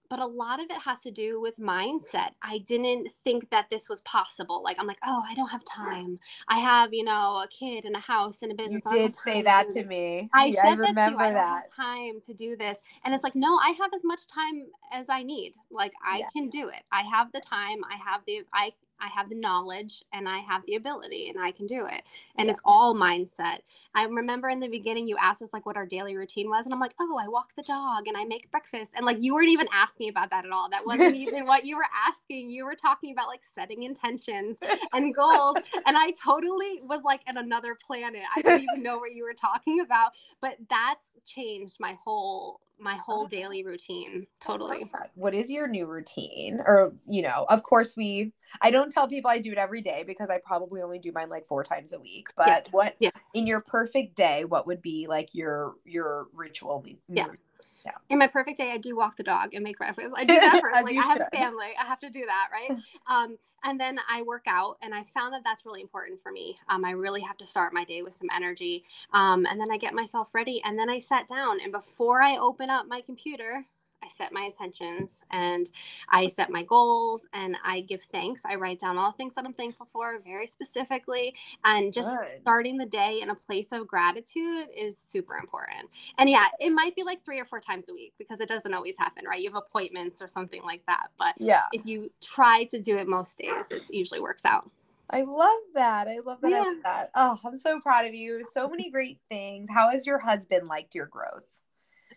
but 0.09 0.19
a 0.19 0.25
lot 0.25 0.59
of 0.61 0.67
it 0.69 0.77
has 0.83 0.99
to 1.01 1.11
do 1.11 1.41
with 1.41 1.57
mindset. 1.59 2.29
I 2.41 2.59
didn't 2.59 3.09
think 3.23 3.49
that 3.49 3.69
this 3.69 3.89
was 3.89 4.01
possible. 4.01 4.63
Like 4.63 4.77
I'm 4.79 4.87
like, 4.87 4.99
oh, 5.05 5.21
I 5.29 5.33
don't 5.35 5.49
have 5.49 5.65
time. 5.65 6.19
I 6.47 6.59
have, 6.59 6.93
you 6.93 7.03
know, 7.03 7.43
a 7.43 7.47
kid 7.49 7.83
and 7.85 7.95
a 7.95 7.99
house 7.99 8.41
and 8.41 8.51
a 8.51 8.55
business. 8.55 8.83
I 8.87 8.95
did 8.97 9.15
say 9.15 9.41
that 9.41 9.69
to 9.69 9.83
me. 9.83 10.29
I 10.33 10.51
Yeah, 10.51 10.61
said 10.61 10.69
I 10.69 10.75
remember 10.75 10.93
that 10.95 11.05
to 11.05 11.11
you. 11.11 11.17
I 11.17 11.27
don't 11.27 11.35
that. 11.35 11.55
have 11.55 11.75
time 11.75 12.21
to 12.25 12.33
do 12.33 12.55
this. 12.55 12.79
And 13.03 13.13
it's 13.13 13.23
like, 13.23 13.35
no, 13.35 13.57
I 13.57 13.73
have 13.79 13.91
as 13.93 14.01
much 14.03 14.27
time 14.27 14.67
as 14.93 15.09
I 15.09 15.23
need. 15.23 15.53
Like 15.71 15.91
I 16.05 16.19
Yeah. 16.19 16.29
can 16.31 16.49
do 16.49 16.69
it. 16.69 16.83
I 16.91 17.03
have 17.03 17.31
the 17.31 17.41
time. 17.41 17.83
I 17.83 17.97
have 17.97 18.21
the 18.27 18.43
I 18.53 18.71
I 18.99 19.07
have 19.09 19.29
the 19.29 19.35
knowledge 19.35 20.03
and 20.13 20.27
I 20.27 20.39
have 20.39 20.65
the 20.65 20.75
ability 20.75 21.29
and 21.29 21.39
I 21.39 21.51
can 21.51 21.67
do 21.67 21.85
it. 21.85 22.03
And 22.37 22.47
Yeah. 22.47 22.51
it's 22.51 22.59
all 22.65 22.95
mindset. 22.95 23.59
I 23.95 24.05
remember 24.05 24.49
in 24.49 24.59
the 24.59 24.67
beginning 24.69 25.07
you 25.07 25.17
asked 25.19 25.41
us 25.41 25.53
like 25.53 25.65
what 25.65 25.77
our 25.77 25.85
daily 25.85 26.15
routine 26.15 26.49
was 26.49 26.65
and 26.65 26.73
I'm 26.73 26.79
like, 26.79 26.95
"Oh, 26.99 27.17
I 27.17 27.27
walk 27.27 27.53
the 27.55 27.63
dog 27.63 28.07
and 28.07 28.17
I 28.17 28.25
make 28.25 28.51
breakfast." 28.51 28.93
And 28.95 29.05
like 29.05 29.17
you 29.21 29.33
weren't 29.33 29.49
even 29.49 29.67
asking 29.73 30.09
about 30.09 30.29
that 30.31 30.45
at 30.45 30.51
all. 30.51 30.69
That 30.69 30.85
wasn't 30.85 31.15
even 31.15 31.45
what 31.45 31.65
you 31.65 31.77
were 31.77 31.87
asking. 32.07 32.49
You 32.49 32.65
were 32.65 32.75
talking 32.75 33.11
about 33.11 33.27
like 33.27 33.43
setting 33.43 33.83
intentions 33.83 34.59
and 34.93 35.13
goals 35.15 35.57
and 35.85 35.97
I 35.97 36.11
totally 36.23 36.81
was 36.83 37.03
like 37.03 37.21
in 37.27 37.37
another 37.37 37.75
planet. 37.75 38.23
I 38.35 38.41
didn't 38.41 38.59
even 38.59 38.83
know 38.83 38.97
what 38.99 39.13
you 39.13 39.23
were 39.23 39.33
talking 39.33 39.79
about, 39.81 40.11
but 40.41 40.57
that's 40.69 41.11
changed 41.25 41.77
my 41.79 41.97
whole 42.03 42.61
my 42.79 42.95
whole 42.95 43.25
daily 43.25 43.63
routine 43.63 44.25
totally. 44.39 44.89
What 45.15 45.33
is 45.33 45.49
your 45.49 45.67
new 45.67 45.85
routine? 45.85 46.59
Or, 46.65 46.93
you 47.07 47.21
know, 47.21 47.45
of 47.49 47.63
course 47.63 47.95
we 47.97 48.33
I 48.61 48.71
don't 48.71 48.91
tell 48.91 49.07
people 49.07 49.29
I 49.31 49.39
do 49.39 49.51
it 49.51 49.57
every 49.57 49.81
day 49.81 50.03
because 50.05 50.29
I 50.29 50.39
probably 50.39 50.81
only 50.81 50.99
do 50.99 51.11
mine 51.11 51.29
like 51.29 51.47
four 51.47 51.63
times 51.63 51.93
a 51.93 51.99
week. 51.99 52.29
But 52.35 52.47
Yeah. 52.47 52.71
what 52.71 52.95
Yeah. 52.99 53.09
in 53.33 53.47
your 53.47 53.61
perfect 53.61 54.15
day, 54.15 54.45
what 54.45 54.67
would 54.67 54.81
be 54.81 55.07
like 55.07 55.33
your 55.33 55.75
your 55.85 56.27
ritual? 56.33 56.85
Yeah. 57.07 57.27
In 58.09 58.19
my 58.19 58.27
perfect 58.27 58.57
day, 58.57 58.71
I 58.71 58.77
do 58.77 58.95
walk 58.95 59.17
the 59.17 59.23
dog 59.23 59.53
and 59.53 59.63
make 59.63 59.77
breakfast. 59.77 60.13
I 60.15 60.23
do 60.23 60.39
that 60.39 60.61
first. 60.61 60.83
Like 60.83 60.95
I 60.95 61.05
have 61.05 61.21
a 61.21 61.29
family, 61.35 61.67
I 61.79 61.85
have 61.85 61.99
to 61.99 62.09
do 62.09 62.25
that, 62.25 62.49
right? 62.51 62.79
um, 63.07 63.37
and 63.63 63.79
then 63.79 63.99
I 64.09 64.21
work 64.21 64.45
out, 64.47 64.77
and 64.81 64.93
I 64.93 65.03
found 65.13 65.33
that 65.33 65.43
that's 65.43 65.65
really 65.65 65.81
important 65.81 66.21
for 66.21 66.31
me. 66.31 66.55
Um, 66.69 66.85
I 66.85 66.91
really 66.91 67.21
have 67.21 67.37
to 67.37 67.45
start 67.45 67.73
my 67.73 67.83
day 67.83 68.01
with 68.01 68.13
some 68.13 68.29
energy, 68.35 68.83
um, 69.13 69.45
and 69.45 69.59
then 69.59 69.71
I 69.71 69.77
get 69.77 69.93
myself 69.93 70.29
ready, 70.33 70.61
and 70.63 70.77
then 70.79 70.89
I 70.89 70.97
sat 70.99 71.27
down, 71.27 71.59
and 71.61 71.71
before 71.71 72.21
I 72.21 72.37
open 72.37 72.69
up 72.69 72.87
my 72.87 73.01
computer. 73.01 73.65
I 74.03 74.07
set 74.09 74.31
my 74.31 74.41
intentions 74.41 75.21
and 75.31 75.69
I 76.09 76.27
set 76.27 76.49
my 76.49 76.63
goals 76.63 77.27
and 77.33 77.57
I 77.63 77.81
give 77.81 78.03
thanks. 78.03 78.41
I 78.45 78.55
write 78.55 78.79
down 78.79 78.97
all 78.97 79.11
the 79.11 79.17
things 79.17 79.35
that 79.35 79.45
I'm 79.45 79.53
thankful 79.53 79.87
for 79.91 80.19
very 80.25 80.47
specifically. 80.47 81.35
And 81.65 81.91
just 81.91 82.09
Good. 82.09 82.39
starting 82.41 82.77
the 82.77 82.85
day 82.85 83.19
in 83.21 83.29
a 83.29 83.35
place 83.35 83.71
of 83.71 83.87
gratitude 83.87 84.67
is 84.75 84.97
super 84.97 85.35
important. 85.37 85.89
And 86.17 86.29
yeah, 86.29 86.47
it 86.59 86.71
might 86.71 86.95
be 86.95 87.03
like 87.03 87.25
three 87.25 87.39
or 87.39 87.45
four 87.45 87.59
times 87.59 87.89
a 87.89 87.93
week 87.93 88.13
because 88.17 88.39
it 88.39 88.47
doesn't 88.47 88.73
always 88.73 88.95
happen, 88.97 89.25
right? 89.27 89.39
You 89.39 89.49
have 89.49 89.57
appointments 89.57 90.21
or 90.21 90.27
something 90.27 90.63
like 90.63 90.85
that. 90.87 91.07
But 91.17 91.35
Yeah. 91.37 91.63
if 91.73 91.85
you 91.85 92.11
try 92.21 92.63
to 92.65 92.79
do 92.79 92.97
it 92.97 93.07
most 93.07 93.37
days, 93.37 93.71
it 93.71 93.83
usually 93.89 94.19
works 94.19 94.45
out. 94.45 94.69
I 95.09 95.21
love 95.21 95.59
that. 95.73 96.07
I 96.07 96.19
love 96.19 96.41
that. 96.41 96.53
I 96.53 96.59
love 96.59 96.83
that. 96.83 97.11
Oh, 97.15 97.39
I'm 97.45 97.57
so 97.57 97.79
proud 97.79 98.05
of 98.05 98.13
you. 98.13 98.43
So 98.43 98.67
many 98.67 98.89
great 98.91 99.19
things. 99.29 99.69
How 99.69 99.89
has 99.89 100.05
your 100.05 100.19
husband 100.19 100.67
liked 100.67 100.95
your 100.95 101.05
growth? 101.05 101.43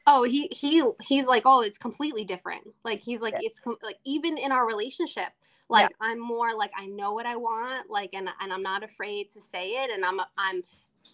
Oh, 0.07 0.22
he 0.24 0.48
he 0.48 0.83
he's 1.03 1.26
like, 1.26 1.42
oh, 1.46 1.61
it's 1.62 1.79
completely 1.79 2.24
different. 2.24 2.62
Like 2.85 3.00
he's 3.00 3.20
like, 3.20 3.35
Yeah. 3.35 3.40
it's 3.48 3.61
com- 3.61 3.76
like 3.83 3.98
even 4.05 4.38
in 4.38 4.53
our 4.53 4.66
relationship, 4.66 5.29
like 5.68 5.90
I'm 6.00 6.18
more 6.18 6.55
like 6.55 6.72
I 6.76 6.87
know 6.87 7.12
what 7.12 7.26
I 7.26 7.37
want, 7.37 7.90
like 7.90 8.11
and 8.14 8.29
and 8.40 8.53
I'm 8.53 8.62
not 8.62 8.83
afraid 8.83 9.31
to 9.35 9.40
say 9.40 9.70
it, 9.85 9.90
and 9.90 10.05
I'm 10.05 10.20
I'm 10.38 10.62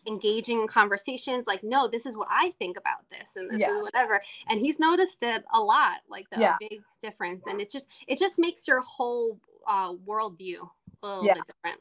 engaging 0.08 0.60
in 0.60 0.66
conversations 0.66 1.46
like 1.46 1.62
no 1.62 1.86
this 1.86 2.06
is 2.06 2.16
what 2.16 2.26
i 2.28 2.52
think 2.58 2.76
about 2.76 3.08
this 3.08 3.36
and 3.36 3.48
this 3.48 3.60
Yeah. 3.60 3.76
is 3.76 3.82
whatever 3.82 4.20
and 4.48 4.60
he's 4.60 4.80
noticed 4.80 5.18
it 5.22 5.44
a 5.54 5.60
lot 5.60 5.98
like 6.08 6.28
the 6.30 6.40
Yeah. 6.40 6.56
big 6.58 6.80
difference 7.00 7.46
and 7.46 7.60
it 7.60 7.70
just 7.70 7.86
it 8.08 8.18
just 8.18 8.36
makes 8.36 8.66
your 8.66 8.80
whole 8.80 9.38
uh 9.68 9.92
worldview 9.94 10.68
a 11.04 11.06
little 11.06 11.24
Yeah. 11.24 11.34
bit 11.34 11.44
different 11.46 11.80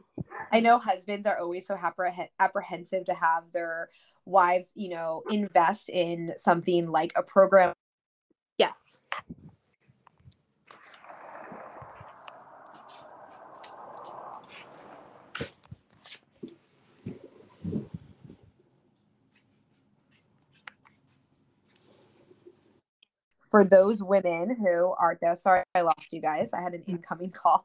I 0.51 0.59
know 0.59 0.77
husbands 0.77 1.25
are 1.25 1.39
always 1.39 1.65
so 1.65 1.75
appreh- 1.75 2.29
apprehensive 2.39 3.05
to 3.05 3.15
have 3.15 3.51
their 3.51 3.89
wives, 4.25 4.71
you 4.75 4.89
know, 4.89 5.23
invest 5.29 5.89
in 5.89 6.33
something 6.37 6.89
like 6.89 7.13
a 7.15 7.23
program. 7.23 7.73
yes 8.57 8.99
For 23.49 23.63
those 23.63 24.03
women 24.03 24.53
who 24.59 24.93
are 24.99 25.17
there, 25.21 25.33
sorry, 25.37 25.63
I 25.75 25.79
lost 25.79 26.11
you 26.11 26.19
guys. 26.19 26.51
I 26.51 26.61
had 26.61 26.73
an 26.73 26.83
incoming 26.87 27.29
call. 27.31 27.63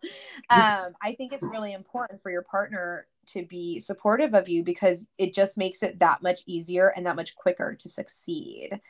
Um, 0.48 0.92
I 1.02 1.14
think 1.18 1.32
it's 1.32 1.42
really 1.42 1.72
important 1.72 2.22
for 2.22 2.30
your 2.30 2.42
partner 2.42 3.08
to 3.32 3.44
be 3.46 3.78
supportive 3.80 4.34
of 4.34 4.48
you 4.48 4.62
because 4.62 5.06
it 5.18 5.34
just 5.34 5.58
makes 5.58 5.82
it 5.82 5.98
that 6.00 6.22
much 6.22 6.40
easier 6.46 6.88
and 6.96 7.06
that 7.06 7.16
much 7.16 7.34
quicker 7.34 7.74
to 7.74 7.88
succeed. 7.88 8.80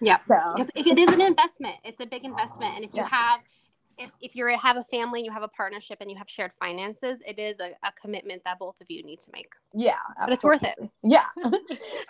yeah 0.00 0.18
So, 0.18 0.36
it 0.74 0.98
is 0.98 1.12
an 1.12 1.20
investment. 1.20 1.76
It's 1.84 2.00
a 2.00 2.06
big 2.06 2.24
investment, 2.24 2.74
and 2.76 2.84
if 2.84 2.92
you 2.92 3.00
Yeah. 3.02 3.08
have, 3.08 3.40
if, 3.98 4.10
if 4.20 4.34
you 4.34 4.46
have 4.46 4.76
a 4.76 4.84
family, 4.84 5.20
and 5.20 5.26
you 5.26 5.32
have 5.32 5.42
a 5.42 5.48
partnership, 5.48 5.98
and 6.00 6.10
you 6.10 6.16
have 6.16 6.28
shared 6.28 6.52
finances, 6.54 7.22
it 7.26 7.38
is 7.38 7.60
a, 7.60 7.72
a 7.86 7.92
commitment 8.00 8.42
that 8.44 8.58
both 8.58 8.80
of 8.80 8.90
you 8.90 9.02
need 9.02 9.20
to 9.20 9.30
make. 9.32 9.52
yeah, 9.74 9.96
But 10.18 10.32
it's 10.32 10.44
worth 10.44 10.62
it. 10.64 10.78
Yeah. 11.02 11.26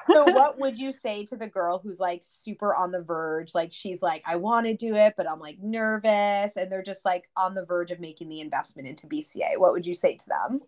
so 0.07 0.27
what 0.27 0.59
would 0.59 0.79
you 0.79 0.93
say 0.93 1.25
to 1.27 1.37
the 1.37 1.47
girl 1.47 1.81
who's 1.83 2.01
like 2.01 2.23
super 2.25 2.75
on 2.75 2.91
the 2.91 3.03
verge 3.03 3.55
like 3.55 3.73
she's 3.73 4.03
like 4.03 4.23
i 4.27 4.37
want 4.37 4.67
to 4.67 4.75
do 4.77 4.95
it 4.97 5.15
but 5.17 5.29
i'm 5.29 5.39
like 5.39 5.59
nervous 5.61 6.57
and 6.57 6.71
they're 6.71 6.83
just 6.83 7.05
like 7.05 7.29
on 7.37 7.55
the 7.55 7.65
verge 7.65 7.91
of 7.91 8.01
making 8.01 8.29
the 8.29 8.41
investment 8.41 8.89
into 8.89 9.07
bca 9.07 9.57
what 9.57 9.73
would 9.73 9.87
you 9.87 9.95
say 9.95 10.17
to 10.17 10.27
them 10.29 10.61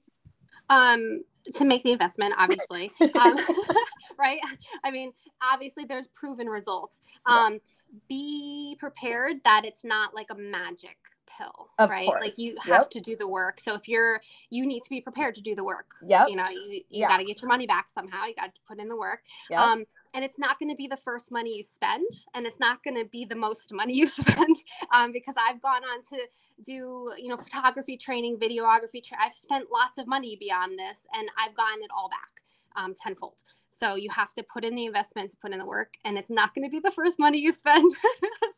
Um, 0.71 1.23
to 1.57 1.65
make 1.65 1.83
the 1.83 1.93
investment, 1.93 2.35
obviously, 2.39 2.91
um, 3.21 3.39
right? 4.19 4.41
I 4.83 4.91
mean, 4.91 5.13
obviously, 5.43 5.85
there's 5.85 6.07
proven 6.07 6.49
results. 6.49 7.01
Um, 7.27 7.61
be 8.09 8.77
prepared 8.81 9.37
that 9.45 9.65
it's 9.65 9.85
not 9.85 10.15
like 10.15 10.27
a 10.31 10.35
magic 10.35 10.97
pill, 11.39 11.69
Of 11.79 11.91
right? 11.91 12.07
course. 12.07 12.21
Like 12.23 12.39
you 12.39 12.55
have 12.61 12.69
Yep. 12.83 12.91
to 12.91 13.01
do 13.01 13.17
the 13.17 13.29
work. 13.29 13.61
So 13.61 13.75
if 13.75 13.89
you're, 13.89 14.21
you 14.51 14.67
need 14.67 14.83
to 14.83 14.91
be 14.91 15.01
prepared 15.01 15.35
to 15.37 15.41
do 15.41 15.55
the 15.55 15.65
work. 15.65 15.95
Yeah. 16.05 16.27
You 16.27 16.37
know, 16.37 16.49
you, 16.49 16.61
you 16.61 16.83
Yeah. 16.91 17.09
got 17.09 17.19
to 17.19 17.25
get 17.25 17.41
your 17.43 17.49
money 17.49 17.67
back 17.67 17.89
somehow. 17.95 18.25
You 18.27 18.35
got 18.35 18.55
to 18.55 18.61
put 18.67 18.79
in 18.79 18.89
the 18.89 18.97
work. 18.97 19.23
Yep. 19.51 19.61
Um, 19.61 19.85
and 20.15 20.25
it's 20.25 20.39
not 20.39 20.59
going 20.59 20.71
to 20.71 20.77
be 20.77 20.87
the 20.87 20.97
first 20.97 21.31
money 21.33 21.57
you 21.57 21.63
spend, 21.63 22.09
and 22.35 22.47
it's 22.47 22.61
not 22.61 22.83
going 22.85 22.97
to 22.97 23.05
be 23.05 23.25
the 23.25 23.35
most 23.35 23.73
money 23.73 23.95
you 23.95 24.07
spend, 24.21 24.57
um, 24.95 25.13
because 25.13 25.35
I've 25.37 25.61
gone 25.61 25.83
on 25.85 26.03
to 26.11 26.27
do, 26.65 27.13
you 27.19 27.29
know, 27.29 27.37
photography 27.37 27.97
training, 27.97 28.39
videography. 28.39 29.05
Tra- 29.05 29.19
I've 29.21 29.35
spent 29.35 29.67
lots 29.73 29.99
of 29.99 30.07
money 30.07 30.37
beyond 30.37 30.79
this, 30.79 31.07
and 31.15 31.29
I've 31.37 31.55
gotten 31.57 31.83
it 31.83 31.91
all 31.95 32.09
back 32.09 32.43
um, 32.77 32.95
tenfold. 32.95 33.43
So 33.69 33.97
you 33.97 34.09
have 34.11 34.33
to 34.35 34.45
put 34.45 34.65
in 34.65 34.77
the 34.77 34.87
investment 34.87 35.31
to 35.33 35.37
put 35.37 35.53
in 35.53 35.59
the 35.59 35.67
work, 35.67 35.95
and 36.05 36.17
it's 36.17 36.31
not 36.31 36.55
going 36.55 36.65
to 36.65 36.71
be 36.71 36.79
the 36.79 36.93
first 36.93 37.19
money 37.19 37.41
you 37.41 37.53
spend. 37.53 37.91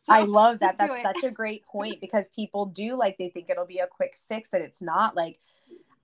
So 0.06 0.12
I 0.12 0.22
love 0.22 0.60
that. 0.60 0.78
That's 0.78 1.02
such 1.02 1.24
a 1.24 1.32
great 1.32 1.66
point 1.66 2.00
because 2.00 2.28
people 2.28 2.66
do 2.66 2.96
like 2.96 3.18
they 3.18 3.28
think 3.28 3.50
it'll 3.50 3.66
be 3.66 3.78
a 3.78 3.88
quick 3.88 4.20
fix 4.28 4.52
and 4.52 4.62
it's 4.62 4.80
not 4.80 5.16
like 5.16 5.40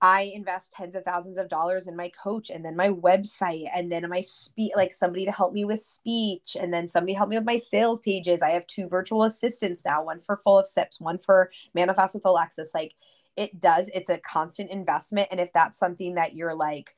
I 0.03 0.33
invest 0.35 0.73
tens 0.73 0.95
of 0.95 1.05
thousands 1.05 1.37
of 1.37 1.47
dollars 1.47 1.87
in 1.87 1.95
my 1.95 2.09
coach 2.09 2.49
and 2.49 2.63
then 2.65 2.75
my 2.75 2.89
website 2.89 3.69
and 3.73 3.89
then 3.89 4.07
my 4.09 4.19
speak 4.19 4.73
like 4.75 4.93
somebody 4.93 5.23
to 5.23 5.31
help 5.31 5.53
me 5.53 5.63
with 5.63 5.79
speech 5.79 6.57
and 6.59 6.73
then 6.73 6.89
somebody 6.89 7.13
help 7.13 7.29
me 7.29 7.37
with 7.37 7.45
my 7.45 7.55
sales 7.55 8.01
pages. 8.01 8.41
I 8.41 8.49
have 8.49 8.67
two 8.67 8.89
virtual 8.89 9.23
assistants 9.23 9.85
now, 9.85 10.03
one 10.03 10.19
for 10.19 10.41
full 10.43 10.59
of 10.59 10.67
sips, 10.67 10.99
one 10.99 11.19
for 11.19 11.51
manifest 11.73 12.15
with 12.15 12.25
Alexis. 12.25 12.71
Like 12.73 12.95
it 13.37 13.61
does, 13.61 13.89
it's 13.93 14.09
a 14.09 14.17
constant 14.17 14.71
investment. 14.71 15.29
And 15.31 15.39
if 15.39 15.53
that's 15.53 15.79
something 15.79 16.15
that 16.15 16.35
you're 16.35 16.53
like, 16.53 16.97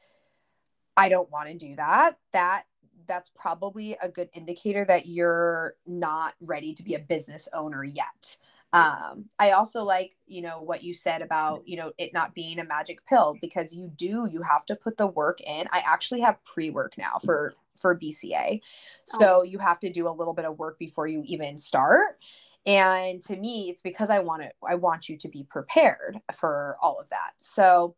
I 0.98 1.10
don't 1.10 1.30
want 1.30 1.48
to 1.50 1.54
do 1.54 1.76
that, 1.76 2.18
that 2.34 2.64
that's 3.08 3.30
probably 3.36 3.96
a 4.02 4.10
good 4.10 4.30
indicator 4.34 4.84
that 4.84 5.06
you're 5.06 5.76
not 5.86 6.34
ready 6.42 6.74
to 6.74 6.82
be 6.82 6.96
a 6.96 7.00
business 7.00 7.48
owner 7.54 7.84
yet. 7.84 8.38
Um, 8.74 9.30
I 9.40 9.52
also 9.52 9.84
like, 9.84 10.18
you 10.28 10.42
know, 10.42 10.62
what 10.62 10.84
you 10.84 10.94
said 10.94 11.22
about, 11.22 11.64
you 11.66 11.78
know, 11.78 11.94
it 11.98 12.14
not 12.14 12.36
being 12.36 12.60
a 12.60 12.66
magic 12.66 13.06
pill 13.06 13.38
because 13.42 13.74
you 13.74 13.90
do, 13.96 14.28
you 14.30 14.42
have 14.42 14.66
to 14.66 14.76
put 14.76 14.98
the 14.98 15.08
work 15.08 15.40
in. 15.42 15.68
I 15.72 15.80
actually 15.80 16.22
have 16.22 16.44
pre-work 16.44 16.98
now 16.98 17.20
for 17.24 17.54
for 17.80 17.98
BCA. 17.98 18.62
So 19.06 19.44
you 19.44 19.60
have 19.60 19.80
to 19.82 19.92
do 19.92 20.08
a 20.08 20.12
little 20.12 20.34
bit 20.34 20.46
of 20.46 20.58
work 20.58 20.80
before 20.80 21.08
you 21.08 21.24
even 21.26 21.58
start. 21.58 22.18
And 22.66 23.22
to 23.24 23.36
me, 23.36 23.70
it's 23.70 23.82
because 23.82 24.10
I 24.10 24.20
want 24.20 24.42
to 24.42 24.50
I 24.68 24.76
want 24.76 25.08
you 25.08 25.18
to 25.20 25.30
be 25.30 25.44
prepared 25.44 26.20
for 26.38 26.78
all 26.82 27.00
of 27.00 27.10
that. 27.10 27.32
So 27.38 27.96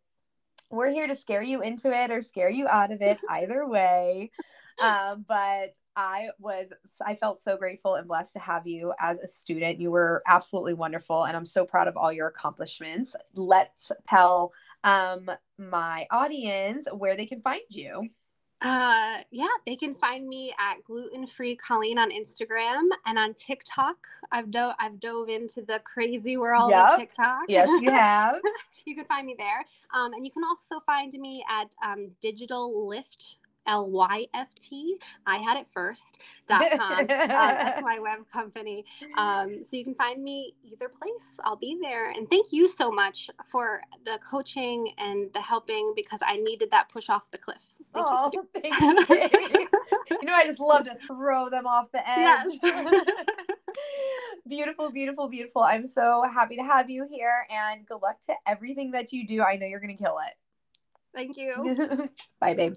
we're 0.70 0.92
here 0.92 1.08
to 1.08 1.16
scare 1.16 1.42
you 1.42 1.62
into 1.62 1.90
it 1.92 2.12
or 2.12 2.22
scare 2.22 2.50
you 2.50 2.68
out 2.68 2.92
of 2.92 3.02
it 3.02 3.18
either 3.30 3.66
way 3.66 4.32
um, 4.84 5.26
but 5.28 5.74
I 5.96 6.30
was, 6.40 6.72
I 7.06 7.16
felt 7.16 7.40
so 7.40 7.58
grateful 7.58 7.96
and 7.96 8.08
blessed 8.08 8.34
to 8.34 8.40
have 8.40 8.68
you 8.68 8.94
as 9.00 9.20
a 9.20 9.28
student. 9.28 9.80
You 9.80 9.92
were 9.92 10.22
absolutely 10.28 10.74
wonderful, 10.76 11.24
and 11.26 11.36
I'm 11.36 11.46
so 11.46 11.66
proud 11.66 11.88
of 11.88 11.98
all 11.98 12.12
your 12.12 12.28
accomplishments. 12.28 13.16
Let's 13.34 13.92
tell 14.08 14.54
um, 14.84 15.30
my 15.58 16.08
audience 16.12 16.88
where 16.92 17.16
they 17.16 17.26
can 17.26 17.42
find 17.42 17.62
you. 17.70 18.10
Uh, 18.60 19.20
yeah, 19.30 19.46
they 19.68 19.76
can 19.76 19.94
find 19.94 20.28
me 20.28 20.52
at 20.60 20.84
gluten 20.84 21.28
free 21.28 21.56
Colleen 21.56 22.00
on 22.00 22.10
Instagram 22.10 22.90
and 23.06 23.18
on 23.20 23.36
TikTok. 23.36 23.98
I've 24.32 24.50
dove 24.50 24.74
I've 24.80 25.00
dove 25.00 25.30
into 25.30 25.62
the 25.62 25.80
crazy 25.84 26.38
world 26.38 26.72
Yep. 26.72 26.90
of 26.90 26.96
TikTok. 26.98 27.44
Yes, 27.48 27.70
you 27.80 27.92
have. 27.92 28.38
you 28.86 28.96
can 28.96 29.06
find 29.06 29.28
me 29.28 29.36
there. 29.38 29.64
Um, 29.94 30.14
and 30.14 30.26
you 30.26 30.32
can 30.32 30.44
also 30.44 30.80
find 30.88 31.14
me 31.14 31.46
at 31.48 31.76
um, 31.86 32.10
Digital 32.20 32.72
Lyft. 32.90 33.36
L 33.68 33.90
Y 33.90 34.26
F 34.34 34.48
T. 34.60 34.98
I 35.26 35.38
had 35.38 35.58
it 35.58 35.68
first. 35.74 36.20
Dot 36.48 36.64
com. 36.78 37.00
Uh, 37.00 37.06
that's 37.06 37.82
my 37.82 38.00
web 38.00 38.20
company. 38.32 38.86
Um, 39.18 39.64
so 39.68 39.76
you 39.76 39.84
can 39.84 39.96
find 39.96 40.24
me 40.24 40.56
either 40.64 40.90
place. 40.90 41.40
I'll 41.44 41.56
be 41.58 41.78
there. 41.82 42.12
And 42.12 42.30
thank 42.30 42.52
you 42.52 42.68
so 42.68 42.92
much 42.92 43.30
for 43.46 43.82
the 44.06 44.20
coaching 44.28 44.94
and 44.98 45.32
the 45.34 45.42
helping 45.42 45.94
because 45.96 46.20
I 46.26 46.38
needed 46.38 46.72
that 46.72 46.90
push 46.90 47.10
off 47.10 47.30
the 47.32 47.38
cliff. 47.38 47.62
Thank 47.94 48.08
oh, 48.10 48.32
you. 48.34 48.48
thank 48.54 49.34
you. 49.34 49.68
you 50.12 50.28
know, 50.28 50.34
I 50.34 50.46
just 50.46 50.60
love 50.60 50.86
to 50.86 50.98
throw 51.08 51.50
them 51.50 51.66
off 51.66 51.92
the 51.92 52.08
edge. 52.08 52.60
Yes. 52.64 53.06
beautiful, 54.48 54.92
beautiful, 54.92 55.28
beautiful. 55.28 55.64
I'm 55.64 55.88
so 55.88 56.24
happy 56.34 56.56
to 56.58 56.64
have 56.64 56.90
you 56.90 57.08
here 57.10 57.46
and 57.50 57.86
good 57.86 58.02
luck 58.02 58.20
to 58.28 58.34
everything 58.46 58.92
that 58.92 59.12
you 59.12 59.26
do. 59.28 59.42
I 59.42 59.58
know 59.58 59.66
you're 59.66 59.80
going 59.80 59.96
to 59.96 60.04
kill 60.04 60.18
it. 60.26 60.34
Thank 61.14 61.38
you. 61.38 62.10
Bye, 62.40 62.54
babe. 62.54 62.76